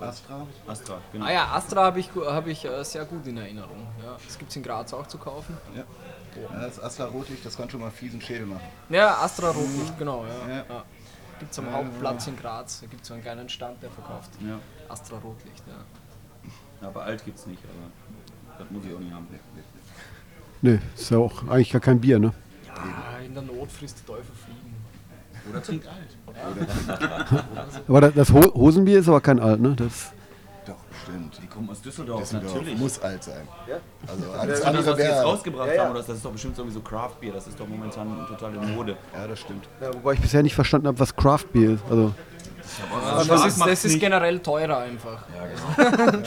Astra. 0.00 0.46
Astra, 0.66 1.00
genau. 1.12 1.24
Ah 1.24 1.32
ja, 1.32 1.46
Astra 1.52 1.84
habe 1.84 2.00
ich, 2.00 2.10
hab 2.14 2.46
ich 2.46 2.64
äh, 2.64 2.84
sehr 2.84 3.04
gut 3.04 3.26
in 3.26 3.36
Erinnerung. 3.36 3.86
Ja, 4.04 4.16
das 4.24 4.38
gibt 4.38 4.50
es 4.50 4.56
in 4.56 4.62
Graz 4.62 4.92
auch 4.92 5.06
zu 5.06 5.18
kaufen. 5.18 5.56
Ja. 5.74 5.84
Ja, 6.52 6.60
das 6.66 6.78
Astra 6.82 7.06
Rotlicht, 7.06 7.46
das 7.46 7.56
kann 7.56 7.70
schon 7.70 7.80
mal 7.80 7.86
einen 7.86 7.94
fiesen 7.94 8.20
Schädel 8.20 8.46
machen. 8.46 8.66
Ja, 8.90 9.16
Astra 9.22 9.48
Rotlicht, 9.48 9.98
genau. 9.98 10.24
Ja. 10.26 10.54
Ja. 10.54 10.64
Ja. 10.68 10.84
Gibt 11.38 11.52
es 11.52 11.58
am 11.58 11.72
Hauptplatz 11.72 12.26
in 12.26 12.36
Graz. 12.36 12.80
Da 12.80 12.86
gibt 12.86 13.02
es 13.02 13.08
so 13.08 13.14
einen 13.14 13.22
kleinen 13.22 13.48
Stand, 13.48 13.82
der 13.82 13.90
verkauft. 13.90 14.30
Ja. 14.40 14.58
Astra 14.88 15.18
Rotlicht, 15.18 15.62
ja. 15.66 16.86
Aber 16.86 17.04
alt 17.04 17.24
gibt's 17.24 17.46
nicht, 17.46 17.62
aber 17.64 18.58
das 18.58 18.70
muss 18.70 18.84
ich 18.84 18.94
auch 18.94 18.98
nicht 18.98 19.12
haben. 19.12 19.26
Nee, 20.66 20.78
ist 20.96 21.10
ja 21.10 21.18
auch 21.18 21.46
eigentlich 21.48 21.70
gar 21.70 21.80
kein 21.80 22.00
Bier, 22.00 22.18
ne? 22.18 22.32
Ah, 22.74 23.22
in 23.24 23.32
der 23.34 23.42
Not 23.44 23.70
frisst 23.70 23.98
der 24.00 24.06
Teufel 24.16 24.32
Fliegen. 24.44 24.74
Oder 25.50 25.62
trinkt 25.62 25.86
alt. 25.86 27.44
Aber 27.88 28.00
das, 28.00 28.14
das 28.14 28.32
Ho 28.32 28.40
Hosenbier 28.54 28.98
ist 28.98 29.08
aber 29.08 29.20
kein 29.20 29.38
Alt, 29.38 29.60
ne? 29.60 29.74
Das, 29.76 30.10
Doch, 30.66 30.74
bestimmt. 30.90 31.38
Die 31.40 31.46
kommen 31.46 31.70
aus 31.70 31.80
Düsseldorf, 31.80 32.20
Düsseldorf 32.22 32.54
natürlich. 32.54 32.78
muss 32.78 32.98
alt 33.00 33.22
sein. 33.22 33.46
Also 34.08 34.22
Das, 34.24 34.38
alles 34.40 34.58
das, 34.58 34.66
andere 34.68 34.86
was 34.86 34.96
sie 34.96 35.02
jetzt 35.02 35.10
wäre. 35.12 35.22
rausgebracht 35.24 35.78
haben, 35.78 35.90
oder 35.92 36.00
das 36.00 36.08
ist 36.08 36.24
doch 36.24 36.32
bestimmt 36.32 36.58
irgendwie 36.58 36.74
so 36.74 36.80
Craft 36.80 37.12
Beer, 37.20 37.32
das 37.32 37.46
ist 37.46 37.58
doch 37.60 37.68
momentan 37.68 38.26
total 38.26 38.54
in 38.56 38.74
Mode. 38.74 38.96
Ja, 39.14 39.26
das 39.28 39.38
stimmt. 39.40 39.68
ja, 39.80 39.94
wobei 39.94 40.14
ich 40.14 40.20
bisher 40.20 40.42
nicht 40.42 40.54
verstanden 40.56 40.88
habe, 40.88 40.98
was 40.98 41.14
Craft 41.14 41.44
Bier 41.52 41.70
ist. 41.74 41.84
Also, 41.88 42.12
Also 43.16 43.34
das 43.34 43.46
ist, 43.46 43.60
das 43.60 43.84
ist 43.84 44.00
generell 44.00 44.38
teurer 44.40 44.78
einfach. 44.78 45.24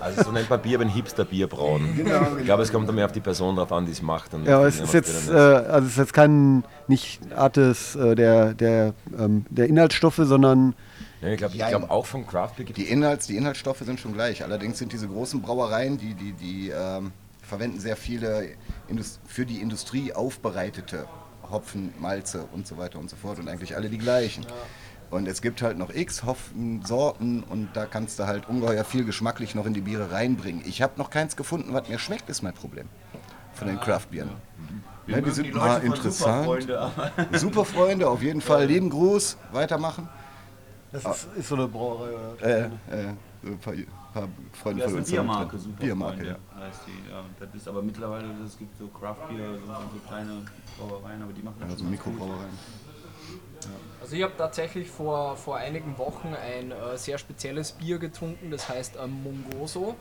Also 0.00 0.24
so 0.24 0.32
nennt 0.32 0.48
man 0.48 0.60
Bier, 0.60 0.78
wenn 0.78 0.88
Hipster 0.88 1.24
Bier 1.24 1.46
brauen. 1.46 1.94
Ich 2.38 2.44
glaube, 2.44 2.62
es 2.62 2.72
kommt 2.72 2.88
dann 2.88 2.94
mehr 2.94 3.06
auf 3.06 3.12
die 3.12 3.20
Person 3.20 3.56
drauf 3.56 3.72
an, 3.72 3.86
die 3.86 3.92
es 3.92 4.02
macht. 4.02 4.34
und 4.34 4.46
ja, 4.46 4.64
es 4.64 4.80
ist 4.80 4.94
jetzt, 4.94 5.28
äh, 5.30 5.32
also 5.32 5.86
es 5.86 5.92
ist 5.92 5.98
jetzt 5.98 6.14
kein, 6.14 6.64
nicht 6.88 7.20
Art 7.34 7.56
des, 7.56 7.96
äh, 7.96 8.14
der, 8.14 8.54
der, 8.54 8.94
ähm, 9.18 9.46
der 9.50 9.68
Inhaltsstoffe, 9.68 10.20
sondern 10.22 10.74
Ja, 11.20 11.28
ich 11.28 11.38
glaube 11.38 11.54
ich 11.54 11.60
Ja, 11.60 11.68
glaub, 11.68 11.90
auch 11.90 12.06
vom 12.06 12.26
Craft 12.26 12.54
Beer 12.56 12.66
Die, 12.66 12.84
Inhalts, 12.84 13.26
die 13.26 13.36
Inhaltsstoffe 13.36 13.80
sind 13.80 14.00
schon 14.00 14.12
gleich. 14.12 14.42
Allerdings 14.42 14.78
sind 14.78 14.92
diese 14.92 15.08
großen 15.08 15.40
Brauereien, 15.40 15.98
die, 15.98 16.14
die, 16.14 16.32
die 16.32 16.70
ähm, 16.70 17.12
verwenden 17.42 17.80
sehr 17.80 17.96
viele 17.96 18.48
Indus 18.88 19.18
für 19.26 19.44
die 19.46 19.60
Industrie 19.60 20.12
aufbereitete 20.12 21.06
Hopfen, 21.50 21.92
Malze 21.98 22.44
und 22.52 22.66
so 22.66 22.78
weiter 22.78 22.98
und 22.98 23.10
so 23.10 23.16
fort 23.16 23.38
und 23.38 23.48
eigentlich 23.48 23.76
alle 23.76 23.88
die 23.88 23.98
gleichen. 23.98 24.46
Und 25.10 25.26
es 25.26 25.42
gibt 25.42 25.60
halt 25.60 25.76
noch 25.76 25.92
x 25.92 26.24
Hopfen, 26.24 26.84
Sorten 26.84 27.42
und 27.42 27.70
da 27.74 27.86
kannst 27.86 28.18
du 28.20 28.26
halt 28.26 28.48
ungeheuer 28.48 28.84
viel 28.84 29.04
geschmacklich 29.04 29.56
noch 29.56 29.66
in 29.66 29.74
die 29.74 29.80
Biere 29.80 30.12
reinbringen. 30.12 30.62
Ich 30.64 30.82
habe 30.82 30.92
noch 30.98 31.10
keins 31.10 31.34
gefunden, 31.36 31.72
was 31.72 31.88
mir 31.88 31.98
schmeckt, 31.98 32.28
ist 32.30 32.42
mein 32.42 32.54
Problem. 32.54 32.88
Von 33.54 33.66
den 33.66 33.80
Craft-Bieren. 33.80 34.30
Wir 35.06 35.16
Ja, 35.16 35.20
die 35.20 35.22
mögen 35.22 35.34
sind 35.34 35.46
die 35.48 35.52
mal 35.52 35.82
interessant. 35.82 36.44
Superfreunde, 36.44 36.80
aber 36.80 37.10
Super 37.38 37.64
Freunde, 37.64 38.08
auf 38.08 38.22
jeden 38.22 38.40
Fall. 38.40 38.66
Lieben 38.66 38.88
Gruß, 38.88 39.36
weitermachen. 39.50 40.08
Das 40.92 41.04
ist, 41.04 41.28
ist 41.36 41.48
so 41.48 41.56
eine 41.56 41.66
Brauerei. 41.66 42.10
Oder? 42.10 42.46
Äh, 42.46 42.60
äh, 42.64 42.70
so 43.42 43.48
ein 43.50 43.58
paar, 43.58 43.74
paar 44.12 44.28
Freunde 44.52 44.82
das 44.82 44.92
von 44.92 45.00
ist 45.00 45.12
eine 45.12 45.18
uns. 45.18 45.18
haben 45.18 45.26
Biermarke, 45.26 45.58
super 45.58 45.80
Biermarke, 45.80 46.26
ja. 46.26 46.36
heißt 46.60 46.80
die. 46.86 47.10
Ja, 47.10 47.24
das 47.38 47.54
ist 47.54 47.68
aber 47.68 47.82
mittlerweile, 47.82 48.26
es 48.44 48.56
gibt 48.56 48.76
so 48.78 48.86
Craft 48.88 49.28
Beer, 49.28 49.54
so, 49.54 49.66
so 49.66 50.08
kleine 50.08 50.42
Brauereien, 50.78 51.22
aber 51.22 51.32
die 51.32 51.42
machen 51.42 51.56
das 51.60 51.70
Also 51.70 51.84
schon 51.84 51.92
ganz 51.92 52.04
gut. 52.04 52.18
Also 54.00 54.16
ich 54.16 54.22
habe 54.22 54.32
tatsächlich 54.36 54.88
vor, 54.88 55.36
vor 55.36 55.56
einigen 55.56 55.96
Wochen 55.98 56.34
ein 56.34 56.72
äh, 56.72 56.96
sehr 56.96 57.18
spezielles 57.18 57.72
Bier 57.72 57.98
getrunken, 57.98 58.50
das 58.50 58.68
heißt 58.68 58.94
ähm, 59.02 59.22
Mongoso. 59.22 59.94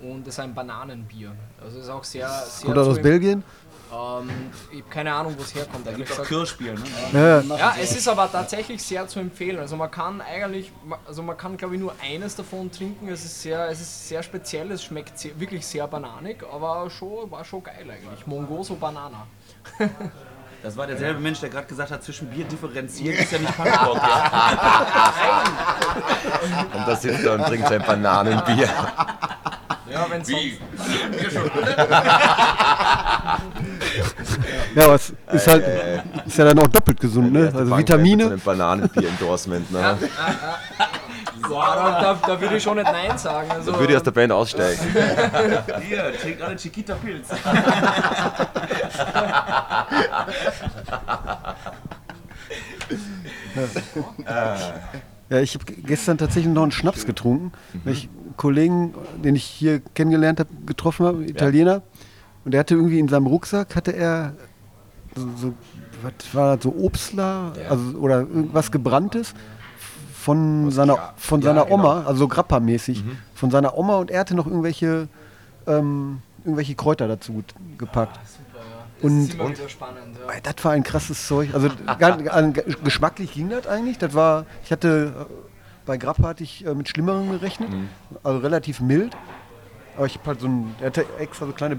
Und 0.00 0.26
das 0.26 0.34
ist 0.34 0.40
ein 0.40 0.54
Bananenbier. 0.54 1.32
Also 1.62 1.78
ist 1.78 1.88
auch 1.88 2.02
sehr, 2.02 2.28
sehr 2.28 2.66
Kommt 2.66 2.76
das 2.76 2.88
aus 2.88 3.00
Belgien? 3.00 3.44
Ähm, 3.92 4.30
ich 4.72 4.80
habe 4.80 4.90
keine 4.90 5.12
Ahnung, 5.12 5.34
wo 5.36 5.42
es 5.42 5.54
herkommt. 5.54 5.86
Ehrlich 5.86 6.08
Gibt 6.08 6.12
auch 6.12 6.24
gesagt. 6.24 6.28
Kirschbier, 6.28 6.74
ne? 6.74 6.82
Ja, 7.12 7.40
ja. 7.40 7.56
Ja, 7.56 7.74
es 7.80 7.94
ist 7.94 8.08
aber 8.08 8.30
tatsächlich 8.30 8.82
sehr 8.82 9.06
zu 9.06 9.20
empfehlen. 9.20 9.58
Also 9.60 9.76
man 9.76 9.90
kann 9.90 10.20
eigentlich, 10.20 10.72
also 11.06 11.22
man 11.22 11.36
kann 11.36 11.56
glaube 11.56 11.74
ich 11.74 11.80
nur 11.80 11.94
eines 12.02 12.34
davon 12.34 12.72
trinken. 12.72 13.08
Es 13.08 13.24
ist 13.24 13.42
sehr, 13.42 13.68
es 13.68 13.80
ist 13.80 14.08
sehr 14.08 14.22
speziell. 14.22 14.70
Es 14.72 14.82
schmeckt 14.82 15.18
sehr, 15.18 15.38
wirklich 15.38 15.66
sehr 15.66 15.86
bananig, 15.86 16.42
aber 16.50 16.88
schon, 16.90 17.30
war 17.30 17.44
schon 17.44 17.62
geil 17.62 17.88
eigentlich. 17.88 18.26
Mongoso 18.26 18.74
Banana. 18.74 19.26
Das 20.62 20.76
war 20.76 20.86
derselbe 20.86 21.18
Mensch, 21.18 21.40
der 21.40 21.48
gerade 21.48 21.66
gesagt 21.66 21.90
hat, 21.90 22.04
zwischen 22.04 22.28
Bier 22.30 22.44
differenzieren 22.44 23.16
ist 23.18 23.32
ja 23.32 23.38
nicht 23.38 23.56
Punkrock? 23.56 23.96
Und 26.74 26.86
da 26.86 26.96
sitzt 26.96 27.24
er 27.24 27.34
und 27.34 27.44
trinkt 27.46 27.68
sein 27.68 27.82
Bananenbier. 27.82 28.68
Ja, 29.90 30.06
wenn 30.08 30.24
sonst. 30.24 30.42
Ja, 34.74 34.84
aber 34.84 34.94
es 34.94 35.12
ist 35.32 35.46
halt 35.46 35.64
ist 36.26 36.38
ja 36.38 36.46
dann 36.46 36.58
auch 36.58 36.68
doppelt 36.68 36.98
gesund, 36.98 37.30
ne? 37.32 37.52
Also 37.54 37.74
Ein 37.74 37.80
Vitamine. 37.80 38.38
Bananenbier-Endorsement. 38.42 39.70
Ne? 39.70 39.98
Boah, 41.52 41.74
da, 41.76 42.14
da, 42.14 42.26
da 42.26 42.40
würde 42.40 42.56
ich 42.56 42.62
schon 42.62 42.76
nicht 42.76 42.90
Nein 42.90 43.18
sagen. 43.18 43.50
Also, 43.50 43.72
Da 43.72 43.78
würde 43.78 43.92
ich 43.92 43.96
aus 43.98 44.02
der 44.02 44.10
Band 44.10 44.32
aussteigen. 44.32 44.80
Hier, 45.86 46.12
trinkt 46.20 46.42
alle 46.42 46.56
Chiquita 46.56 46.94
Pilz. 46.94 47.28
Ja, 55.28 55.40
ich 55.40 55.54
habe 55.54 55.64
gestern 55.64 56.18
tatsächlich 56.18 56.52
noch 56.52 56.62
einen 56.62 56.72
Schnaps 56.72 57.06
getrunken, 57.06 57.52
weil 57.84 57.92
ich 57.92 58.08
einen 58.08 58.36
Kollegen, 58.36 58.94
den 59.22 59.36
ich 59.36 59.44
hier 59.44 59.80
kennengelernt 59.80 60.40
habe, 60.40 60.50
getroffen 60.66 61.06
habe, 61.06 61.24
Italiener. 61.24 61.82
Und 62.44 62.52
der 62.52 62.60
hatte 62.60 62.74
irgendwie 62.74 62.98
in 62.98 63.08
seinem 63.08 63.26
Rucksack 63.26 63.76
hatte 63.76 63.92
er 63.92 64.34
so, 65.14 65.28
so 65.36 65.54
was 66.02 66.34
war 66.34 66.56
das, 66.56 66.64
so 66.64 66.74
Obstler, 66.76 67.52
also 67.68 67.98
oder 67.98 68.20
irgendwas 68.20 68.72
gebranntes 68.72 69.34
von 70.22 70.70
seiner 70.70 70.94
ja, 70.94 71.14
von 71.16 71.40
ja, 71.40 71.46
seiner 71.46 71.64
genau. 71.64 71.74
Oma, 71.74 72.02
also 72.06 72.20
so 72.20 72.28
Grappa-mäßig, 72.28 73.02
von 73.34 73.50
seiner 73.50 73.76
Oma 73.76 73.96
und 73.96 74.10
er 74.10 74.20
hatte 74.20 74.36
noch 74.36 74.46
irgendwelche 74.46 75.08
ähm, 75.66 76.22
irgendwelche 76.44 76.76
Kräuter 76.76 77.08
dazu 77.08 77.42
gepackt. 77.76 78.20
Super, 78.24 78.58
ja. 78.58 78.84
Das 79.00 79.10
Und- 79.10 79.40
und? 79.40 79.70
spannend. 79.70 80.16
Ja. 80.28 80.40
Das 80.40 80.64
war 80.64 80.72
ein 80.72 80.84
krasses 80.84 81.26
Zeug. 81.26 81.52
Also 81.52 81.70
gar, 81.98 82.18
an, 82.32 82.52
geschmacklich 82.84 83.32
ging 83.32 83.48
das 83.50 83.66
eigentlich. 83.66 83.98
Das 83.98 84.14
war, 84.14 84.46
ich 84.64 84.70
hatte 84.70 85.12
äh, 85.28 85.32
bei 85.86 85.96
Grappa 85.96 86.28
hatte 86.28 86.44
ich 86.44 86.64
äh, 86.64 86.74
mit 86.74 86.88
Schlimmerem 86.88 87.30
gerechnet, 87.30 87.70
also 88.22 88.38
relativ 88.38 88.80
mild. 88.80 89.16
Aber 89.96 90.06
ich 90.06 90.18
habe 90.18 90.26
halt 90.26 90.40
so 90.40 90.46
ein, 90.46 90.74
er 90.80 90.86
hatte 90.86 91.04
extra 91.18 91.46
so 91.46 91.52
kleine 91.52 91.78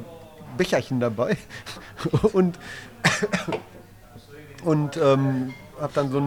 Becherchen 0.57 0.99
dabei 0.99 1.37
und 2.33 2.59
und 4.65 4.97
ähm, 4.97 5.53
habe 5.79 5.93
dann 5.93 6.11
so 6.11 6.19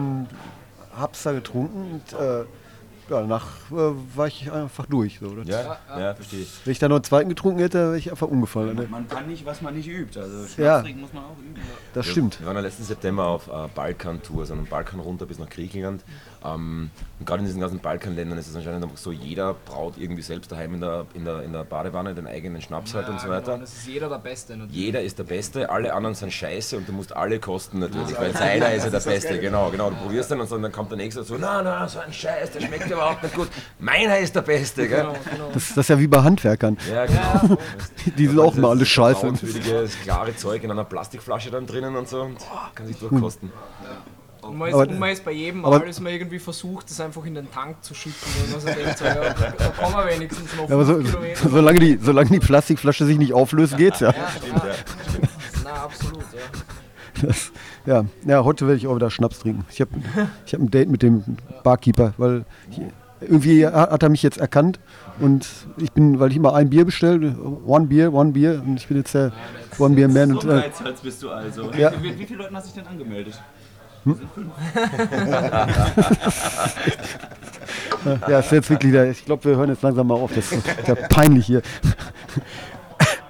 einen 0.97 1.03
Hapster 1.03 1.33
getrunken 1.33 1.93
und 2.01 2.19
äh, 2.19 2.45
ja, 3.09 3.21
danach 3.21 3.45
äh, 3.71 3.75
war 4.15 4.27
ich 4.27 4.51
einfach 4.51 4.85
durch. 4.85 5.19
So. 5.21 5.33
Das, 5.33 5.47
Ja, 5.47 5.77
ja, 5.97 6.13
verstehe 6.13 6.41
ich. 6.41 6.49
Wenn 6.65 6.71
ich 6.73 6.79
dann 6.79 6.89
noch 6.89 6.97
einen 6.97 7.05
zweiten 7.05 7.29
getrunken 7.29 7.59
hätte, 7.59 7.77
wäre 7.77 7.97
ich 7.97 8.11
einfach 8.11 8.27
umgefallen. 8.27 8.75
Ne? 8.75 8.87
Man 8.89 9.07
kann 9.07 9.27
nicht, 9.27 9.45
was 9.45 9.61
man 9.61 9.75
nicht 9.75 9.87
übt. 9.87 10.19
Also 10.19 10.39
Schnaps 10.39 10.57
Ja. 10.57 10.81
trinken 10.81 11.01
muss 11.01 11.13
man 11.13 11.23
auch 11.23 11.37
üben. 11.39 11.61
Das 11.93 12.05
stimmt. 12.05 12.39
Wir 12.41 12.47
waren 12.47 12.57
ja 12.57 12.61
letzten 12.61 12.83
September 12.83 13.25
auf 13.27 13.47
äh, 13.47 13.67
Balkan-Tour, 13.73 14.41
also 14.41 14.53
einen 14.53 14.65
Balkan 14.65 14.99
runter 14.99 15.25
bis 15.25 15.39
nach 15.39 15.49
Griechenland. 15.49 16.03
Ähm, 16.53 16.89
und 17.19 17.25
gerade 17.25 17.39
in 17.39 17.45
diesen 17.45 17.59
ganzen 17.59 17.79
Balkanländern 17.79 18.37
ist 18.37 18.47
es 18.47 18.55
anscheinend 18.55 18.83
einfach 18.83 18.97
so, 18.97 19.11
jeder 19.11 19.55
braut 19.55 19.95
irgendwie 19.97 20.21
selbst 20.21 20.51
daheim 20.51 20.75
in 20.75 20.81
der, 20.81 21.05
in 21.15 21.25
der, 21.25 21.41
in 21.41 21.51
der 21.51 21.63
Badewanne 21.63 22.13
den 22.13 22.27
eigenen 22.27 22.61
Schnaps 22.61 22.93
halt 22.93 23.09
und 23.09 23.19
so 23.19 23.27
Ja, 23.27 23.33
weiter. 23.33 23.53
Genau, 23.53 23.57
das 23.61 23.73
ist 23.73 23.87
jeder 23.87 24.07
der 24.09 24.19
Beste 24.19 24.55
natürlich. 24.55 24.75
Jeder 24.75 25.01
ist 25.01 25.17
der 25.17 25.23
Beste, 25.23 25.69
alle 25.69 25.93
anderen 25.93 26.15
sind 26.15 26.31
scheiße 26.31 26.77
und 26.77 26.87
du 26.87 26.93
musst 26.93 27.15
alle 27.15 27.39
kosten 27.39 27.79
natürlich, 27.79 28.17
weil 28.19 28.33
seiner 28.33 28.71
ist 28.73 28.83
ja 28.83 28.89
der 28.91 28.99
Beste, 28.99 29.39
genau, 29.39 29.71
genau. 29.71 29.89
Du 29.89 29.95
probierst 29.95 30.31
den 30.31 30.39
und 30.39 30.51
und 30.51 30.61
dann 30.61 30.71
kommt 30.71 30.91
der 30.91 30.97
nächste 30.97 31.23
so, 31.23 31.37
na, 31.39 31.61
na, 31.61 31.87
so 31.87 31.99
ein 31.99 32.13
Scheiß, 32.13 32.51
der 32.51 32.61
schmeckt 32.61 32.89
überhaupt 32.89 33.23
nicht 33.23 33.35
gut. 33.35 33.49
Meiner 33.79 34.19
ist 34.19 34.35
der 34.35 34.41
Beste, 34.41 34.87
gell? 34.87 35.01
Genau, 35.01 35.15
genau. 35.31 35.49
Das, 35.53 35.69
das 35.69 35.77
ist 35.77 35.89
ja 35.89 35.99
wie 35.99 36.07
bei 36.07 36.21
Handwerkern. 36.21 36.77
Ja, 36.91 37.05
genau. 37.05 37.57
Die 38.17 38.27
sind 38.27 38.39
auch 38.39 38.55
mal 38.55 38.69
alle 38.69 38.85
scheiße. 38.85 39.21
Braunwürdiges, 39.21 39.99
klare 40.03 40.35
Zeug 40.35 40.63
in 40.63 40.71
einer 40.71 40.85
Plastikflasche 40.85 41.51
dann 41.51 41.65
drinnen 41.65 41.95
und 41.95 42.07
so 42.07 42.21
und 42.21 42.37
kann 42.75 42.87
sich 42.87 42.97
durchkosten. 42.97 43.51
Und 44.47 44.57
man 44.57 44.69
ist, 44.69 44.73
Aber- 44.75 44.87
und 44.89 44.99
man 44.99 45.09
ist 45.09 45.25
bei 45.25 45.31
jedem 45.31 45.65
aber- 45.65 45.79
Mal, 45.79 45.87
ist 45.89 45.99
man 45.99 46.11
irgendwie 46.13 46.39
versucht, 46.39 46.89
das 46.89 46.99
einfach 46.99 47.25
in 47.25 47.35
den 47.35 47.51
Tank 47.51 47.83
zu 47.83 47.93
schütten. 47.93 48.27
Und 48.43 48.51
man 48.51 48.59
so 48.61 48.67
denkt, 48.67 48.97
so, 48.97 49.05
ja, 49.05 49.15
da 49.15 49.67
kommen 49.81 49.95
wir 49.95 50.13
wenigstens 50.15 50.55
noch 50.55 50.67
Ja, 50.69 50.75
aber 50.75 50.85
so, 50.85 50.93
5 50.95 51.09
Kilometer. 51.09 51.49
solange, 51.49 51.79
die, 51.79 51.99
solange 52.01 52.29
die 52.29 52.39
Plastikflasche 52.39 53.05
sich 53.05 53.17
nicht 53.17 53.33
auflöst, 53.33 53.77
geht's 53.77 53.99
ja. 53.99 54.11
Ja, 54.11 54.17
ja. 54.17 54.75
Na, 55.63 55.71
absolut, 55.83 56.23
ja. 56.33 57.21
Das, 57.27 57.51
ja. 57.85 58.05
ja, 58.25 58.43
heute 58.43 58.67
werde 58.67 58.77
ich 58.77 58.87
auch 58.87 58.95
wieder 58.95 59.09
Schnaps 59.09 59.39
trinken. 59.39 59.65
Ich 59.71 59.81
habe 59.81 59.91
ich 60.45 60.53
hab 60.53 60.61
ein 60.61 60.69
Date 60.69 60.89
mit 60.89 61.01
dem 61.01 61.23
Barkeeper, 61.63 62.13
weil 62.17 62.45
ich, 62.69 62.79
irgendwie 63.19 63.65
hat 63.65 64.03
er 64.03 64.09
mich 64.09 64.21
jetzt 64.21 64.37
erkannt 64.37 64.79
und 65.19 65.47
ich 65.77 65.91
bin, 65.91 66.19
weil 66.19 66.29
ich 66.29 66.37
immer 66.37 66.53
ein 66.53 66.69
Bier 66.69 66.85
bestelle, 66.85 67.35
one 67.65 67.87
Beer, 67.87 68.13
one 68.13 68.33
Beer 68.33 68.61
und 68.63 68.77
ich 68.77 68.87
bin 68.87 68.97
jetzt 68.97 69.15
der 69.15 69.31
One 69.79 69.95
Beer 69.95 70.07
Man. 70.07 70.29
So 70.39 70.39
Und, 70.41 70.49
äh, 70.57 70.69
bist 71.01 71.23
du 71.23 71.31
also. 71.31 71.71
Ja. 71.73 71.91
Wie, 71.99 72.09
wie, 72.09 72.19
wie 72.19 72.25
viele 72.25 72.43
Leute 72.43 72.53
hast 72.55 72.67
du 72.69 72.73
dich 72.73 72.83
denn 72.83 72.91
angemeldet? 72.91 73.41
ja, 78.27 78.39
ist 78.39 78.51
jetzt 78.51 78.69
wirklich, 78.69 78.93
ich 78.93 79.23
glaube, 79.25 79.45
wir 79.45 79.55
hören 79.57 79.69
jetzt 79.69 79.81
langsam 79.81 80.07
mal 80.07 80.15
auf. 80.15 80.33
Das 80.33 80.51
ist 80.51 80.65
ja 80.87 80.95
peinlich 80.95 81.45
hier. 81.45 81.61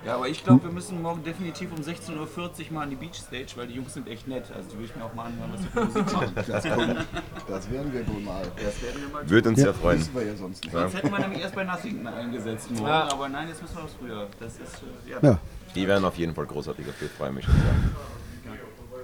Ja, 0.06 0.16
aber 0.16 0.28
ich 0.30 0.42
glaube, 0.42 0.64
wir 0.64 0.72
müssen 0.72 1.02
morgen 1.02 1.22
definitiv 1.22 1.70
um 1.74 1.80
16.40 1.84 2.16
Uhr 2.16 2.30
mal 2.72 2.84
an 2.84 2.90
die 2.90 2.96
Beach 2.96 3.16
Stage, 3.16 3.48
weil 3.58 3.68
die 3.68 3.74
Jungs 3.74 3.94
sind 3.94 4.08
echt 4.08 4.26
nett. 4.26 4.46
Also 4.56 4.70
die 4.70 4.76
würde 4.76 4.86
ich 4.86 4.96
mir 4.96 5.04
auch 5.04 5.14
mal 5.14 5.26
anhören, 5.26 5.52
was 5.52 5.62
sie 5.62 5.68
für 5.68 5.84
Musik 5.84 6.14
machen. 6.14 6.32
Das, 6.36 6.48
kommt, 6.64 7.06
das 7.50 7.70
werden 7.70 7.92
wir 7.92 8.08
wohl 8.08 8.22
mal. 8.22 8.44
Das 8.56 8.82
werden 8.82 9.02
wir 9.02 9.10
mal 9.10 9.30
Würde 9.30 9.50
uns 9.50 9.60
sehr 9.60 9.74
freuen. 9.74 10.00
Wissen 10.00 10.16
wir 10.16 10.24
ja 10.24 10.36
sonst 10.38 10.64
nicht. 10.64 10.72
Sonst 10.72 10.96
hätten 10.96 11.12
wir 11.12 11.20
nämlich 11.20 11.42
erst 11.42 11.56
bei 11.56 11.66
Nothing 11.66 12.08
eingesetzt 12.08 12.72
morgen, 12.72 12.88
Ja. 12.88 13.12
aber 13.12 13.28
nein, 13.28 13.50
jetzt 13.50 13.62
müssen 13.62 13.76
wir 13.76 13.84
das 13.84 13.92
früher. 14.00 14.28
Das 14.40 14.54
ist, 14.54 14.82
äh, 15.08 15.12
ja. 15.12 15.18
Ja. 15.22 15.40
Die 15.76 15.86
werden 15.86 16.06
auf 16.06 16.16
jeden 16.16 16.34
Fall 16.34 16.46
großartig, 16.46 16.88
auf 16.88 16.96
die 17.02 17.08
freue 17.10 17.28
ich 17.30 17.36
mich 17.36 17.44
schon 17.46 17.56
sehr. 17.56 17.74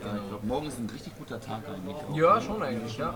Ja, 0.06 0.16
ich 0.18 0.30
glaube, 0.30 0.46
morgen 0.46 0.68
ist 0.68 0.80
ein 0.80 0.90
richtig 0.90 1.18
guter 1.18 1.40
Tag 1.40 1.62
eigentlich. 1.68 1.96
Auch. 1.96 2.16
Ja, 2.16 2.42
schon 2.42 2.62
eigentlich, 2.62 2.98
ja. 2.98 3.16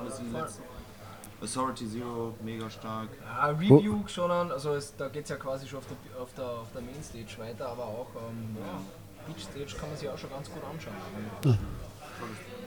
Authority 1.41 1.87
Zero, 1.87 2.33
mega 2.43 2.69
stark. 2.69 3.09
Ja, 3.23 3.47
Review 3.49 4.07
schon 4.07 4.31
an, 4.31 4.51
also 4.51 4.73
es, 4.73 4.95
da 4.97 5.07
geht 5.07 5.25
es 5.25 5.29
ja 5.29 5.35
quasi 5.35 5.67
schon 5.67 5.79
auf 5.79 5.85
der, 5.85 6.21
auf, 6.21 6.33
der, 6.33 6.45
auf 6.45 6.71
der 6.73 6.81
Mainstage 6.81 7.37
weiter, 7.37 7.69
aber 7.69 7.83
auch 7.83 8.07
ähm, 8.15 8.57
ja, 8.59 8.81
Beach 9.27 9.43
Stage 9.43 9.79
kann 9.79 9.89
man 9.89 9.97
sich 9.99 10.09
auch 10.09 10.17
schon 10.17 10.31
ganz 10.31 10.49
gut 10.49 10.63
anschauen. 10.63 11.59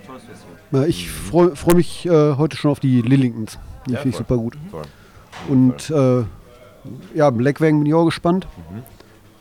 Tolles 0.06 0.22
Festival. 0.22 0.54
Ja, 0.70 0.84
ich 0.84 1.10
freue 1.10 1.56
freu 1.56 1.74
mich 1.74 2.06
äh, 2.06 2.36
heute 2.36 2.56
schon 2.56 2.70
auf 2.70 2.80
die 2.80 3.02
Lillingtons. 3.02 3.58
Die 3.86 3.92
Ja, 3.92 3.98
finde 3.98 4.10
ich 4.10 4.16
super 4.16 4.36
gut. 4.36 4.56
Voll. 4.70 4.82
Und 5.48 5.90
äh, 5.90 6.24
ja, 7.14 7.30
Blackwagon 7.30 7.80
bin 7.80 7.86
ich 7.86 7.94
auch 7.94 8.04
gespannt. 8.04 8.46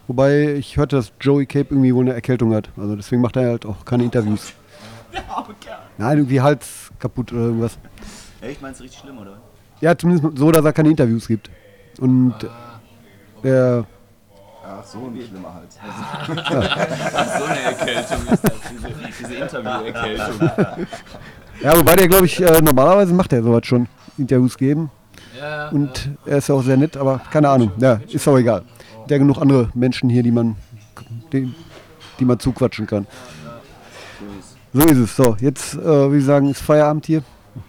Wobei 0.08 0.56
ich 0.56 0.78
hörte, 0.78 0.96
dass 0.96 1.12
Joey 1.22 1.46
Cape 1.46 1.68
irgendwie 1.70 1.94
wohl 1.94 2.04
eine 2.04 2.14
Erkältung 2.14 2.54
hat. 2.54 2.70
Also 2.78 2.96
deswegen 2.96 3.22
macht 3.22 3.36
er 3.36 3.48
halt 3.48 3.66
auch 3.66 3.86
keine 3.86 4.04
Interviews. 4.04 4.54
Nein, 5.98 6.18
irgendwie 6.18 6.42
Hals 6.42 6.92
kaputt 7.00 7.32
oder 7.34 7.42
irgendwas. 7.44 7.78
Echt, 8.42 8.62
meinst 8.62 8.80
du 8.80 8.84
richtig 8.84 9.02
schlimm, 9.02 9.18
oder? 9.18 9.38
Ja, 9.82 9.98
zumindest 9.98 10.38
so, 10.38 10.52
dass 10.52 10.64
er 10.64 10.74
keine 10.74 10.90
Interviews 10.90 11.28
gibt. 11.28 11.50
Und 12.00 12.36
der, 13.44 13.86
Ach, 14.72 14.84
so 14.84 15.00
ein 15.00 15.20
schlimmer 15.22 15.54
Hals. 15.54 15.78
So 17.40 17.44
eine 17.46 17.60
Erkältung 17.60 18.34
ist 18.34 18.44
das, 18.44 18.54
diese, 18.72 18.88
diese 19.20 19.34
Interview-Erkältung. 19.36 20.52
ja, 21.62 21.78
wobei 21.78 21.96
der, 21.96 22.08
glaube 22.08 22.26
ich, 22.28 22.40
äh, 22.42 22.62
normalerweise 22.62 23.14
macht 23.14 23.34
er 23.34 23.42
sowas 23.42 23.66
schon. 23.66 23.88
Interviews 24.18 24.58
geben. 24.58 24.92
Ja, 25.40 25.70
Und 25.70 26.10
er 26.26 26.38
ist 26.38 26.50
ja 26.50 26.56
auch 26.56 26.62
sehr 26.62 26.78
nett, 26.78 26.98
aber 26.98 27.20
keine 27.32 27.50
Ahnung. 27.50 27.72
Ja, 27.78 28.00
ist 28.08 28.28
auch 28.28 28.38
egal. 28.38 28.64
Der 29.08 29.16
hat 29.16 29.22
genug 29.22 29.42
andere 29.42 29.70
Menschen 29.74 30.10
hier, 30.10 30.22
die 30.22 30.32
man, 30.32 30.56
die, 31.32 31.54
die 32.20 32.26
man 32.26 32.40
zuquatschen 32.40 32.86
kann. 32.86 33.08
So 34.74 34.82
ist 34.82 34.98
es. 34.98 35.16
So, 35.16 35.36
jetzt, 35.40 35.74
äh, 35.76 36.14
wie 36.14 36.22
sagen, 36.22 36.50
ist 36.50 36.62
Feierabend 36.62 37.06
hier. 37.06 37.24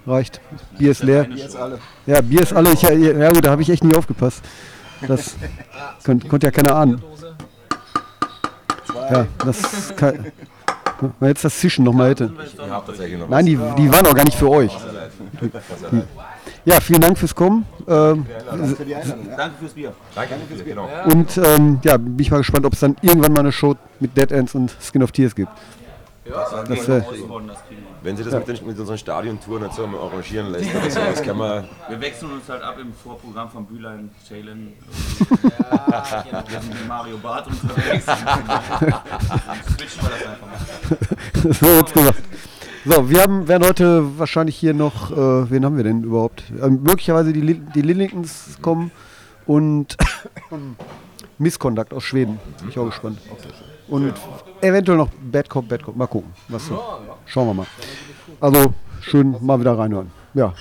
reicht. 0.06 0.40
Bier 0.78 0.90
ist 0.90 1.02
leer. 1.02 1.26
Hier 1.32 1.46
ist 1.46 1.56
alle. 1.56 1.78
Ja, 2.06 2.20
Bier 2.20 2.42
ist 2.42 2.52
alle. 2.52 2.72
Ich, 2.72 2.82
ja 2.82 3.32
gut, 3.32 3.44
da 3.44 3.50
habe 3.50 3.62
ich 3.62 3.70
echt 3.70 3.84
nie 3.84 3.94
aufgepasst. 3.94 4.42
Das 5.06 5.36
konnte 6.04 6.28
konnt 6.28 6.42
ja 6.42 6.50
keiner 6.50 6.76
ahnen. 6.76 7.02
Ja, 9.10 9.26
das 9.44 9.96
kann, 9.96 10.26
wenn 11.00 11.12
man 11.18 11.28
jetzt 11.30 11.44
das 11.44 11.58
Zischen 11.58 11.84
nochmal 11.84 12.10
hätte. 12.10 12.30
Nein, 13.28 13.46
die, 13.46 13.56
die 13.78 13.90
waren 13.90 14.06
auch 14.06 14.14
gar 14.14 14.24
nicht 14.24 14.36
für 14.36 14.50
euch. 14.50 14.76
Ja, 16.66 16.80
vielen 16.80 17.00
Dank 17.00 17.16
fürs 17.16 17.34
Kommen. 17.34 17.64
Ähm, 17.88 18.26
Danke 18.46 18.76
für 18.76 18.84
die 18.84 18.94
Einladung. 18.94 19.26
Ja. 19.30 19.36
Danke 19.36 19.56
fürs 19.58 19.72
Bier. 19.72 19.92
Danke 20.14 20.34
fürs 20.46 20.62
Bier. 20.62 20.74
Genau. 20.74 20.88
und 21.06 21.38
ähm, 21.38 21.78
ja, 21.82 21.96
bin 21.96 22.18
ich 22.18 22.30
mal 22.30 22.38
gespannt, 22.38 22.66
ob 22.66 22.74
es 22.74 22.80
dann 22.80 22.96
irgendwann 23.00 23.32
mal 23.32 23.40
eine 23.40 23.52
Show 23.52 23.76
mit 23.98 24.14
Dead 24.16 24.30
Ends 24.30 24.54
und 24.54 24.76
Skin 24.80 25.02
of 25.02 25.10
Tears 25.12 25.34
gibt. 25.34 25.50
Das, 26.30 26.52
Ausbauen, 26.52 27.48
das 27.48 27.58
wir. 27.68 27.78
Wenn 28.02 28.16
Sie 28.16 28.24
das 28.24 28.34
mit, 28.34 28.48
den, 28.48 28.66
mit 28.66 28.78
unseren 28.78 28.98
Stadiontouren 28.98 29.70
so 29.70 29.84
arrangieren 29.84 30.50
lässt, 30.50 30.74
oder 30.74 30.90
so, 30.90 31.00
das 31.00 31.22
kann 31.22 31.36
man. 31.36 31.68
Wir 31.88 32.00
wechseln 32.00 32.32
uns 32.32 32.48
halt 32.48 32.62
ab 32.62 32.78
im 32.80 32.92
Vorprogramm 32.92 33.50
von 33.50 33.66
Bühlein, 33.66 34.10
Jalen. 34.28 34.72
Ja, 35.60 36.24
genau. 36.24 36.42
Wir 36.48 36.60
sind 36.60 36.74
mit 36.74 36.88
Mario 36.88 37.18
Barth 37.18 37.46
unterwegs. 37.46 38.06
Dann 38.06 38.18
switchen 39.76 40.02
wir 40.02 40.10
das 40.10 40.26
einfach 40.26 40.46
mal. 40.46 41.52
so 41.52 41.66
wird's 41.66 41.92
gemacht. 41.92 42.22
So, 42.86 43.10
wir 43.10 43.20
haben, 43.20 43.46
werden 43.46 43.66
heute 43.66 44.18
wahrscheinlich 44.18 44.56
hier 44.56 44.72
noch, 44.72 45.10
äh, 45.10 45.50
wen 45.50 45.66
haben 45.66 45.76
wir 45.76 45.84
denn 45.84 46.02
überhaupt? 46.02 46.44
Ähm, 46.62 46.82
möglicherweise 46.82 47.32
die, 47.32 47.60
die 47.74 47.82
Lillingtons 47.82 48.58
kommen 48.62 48.90
und 49.46 49.98
Misconduct 51.38 51.92
aus 51.92 52.04
Schweden. 52.04 52.40
Bin 52.60 52.70
ich 52.70 52.78
auch 52.78 52.86
gespannt. 52.86 53.18
Und 53.90 54.14
eventuell 54.60 54.98
noch 54.98 55.08
Bad 55.20 55.48
Cop, 55.48 55.68
Bad 55.68 55.82
Cop. 55.82 55.96
Mal 55.96 56.06
gucken. 56.06 56.32
Was 56.48 56.66
so. 56.66 56.80
Schauen 57.26 57.48
wir 57.48 57.54
mal. 57.54 57.66
Also, 58.40 58.72
schön 59.00 59.36
mal 59.40 59.58
wieder 59.60 59.76
reinhören. 59.76 60.10
Ja, 60.32 60.54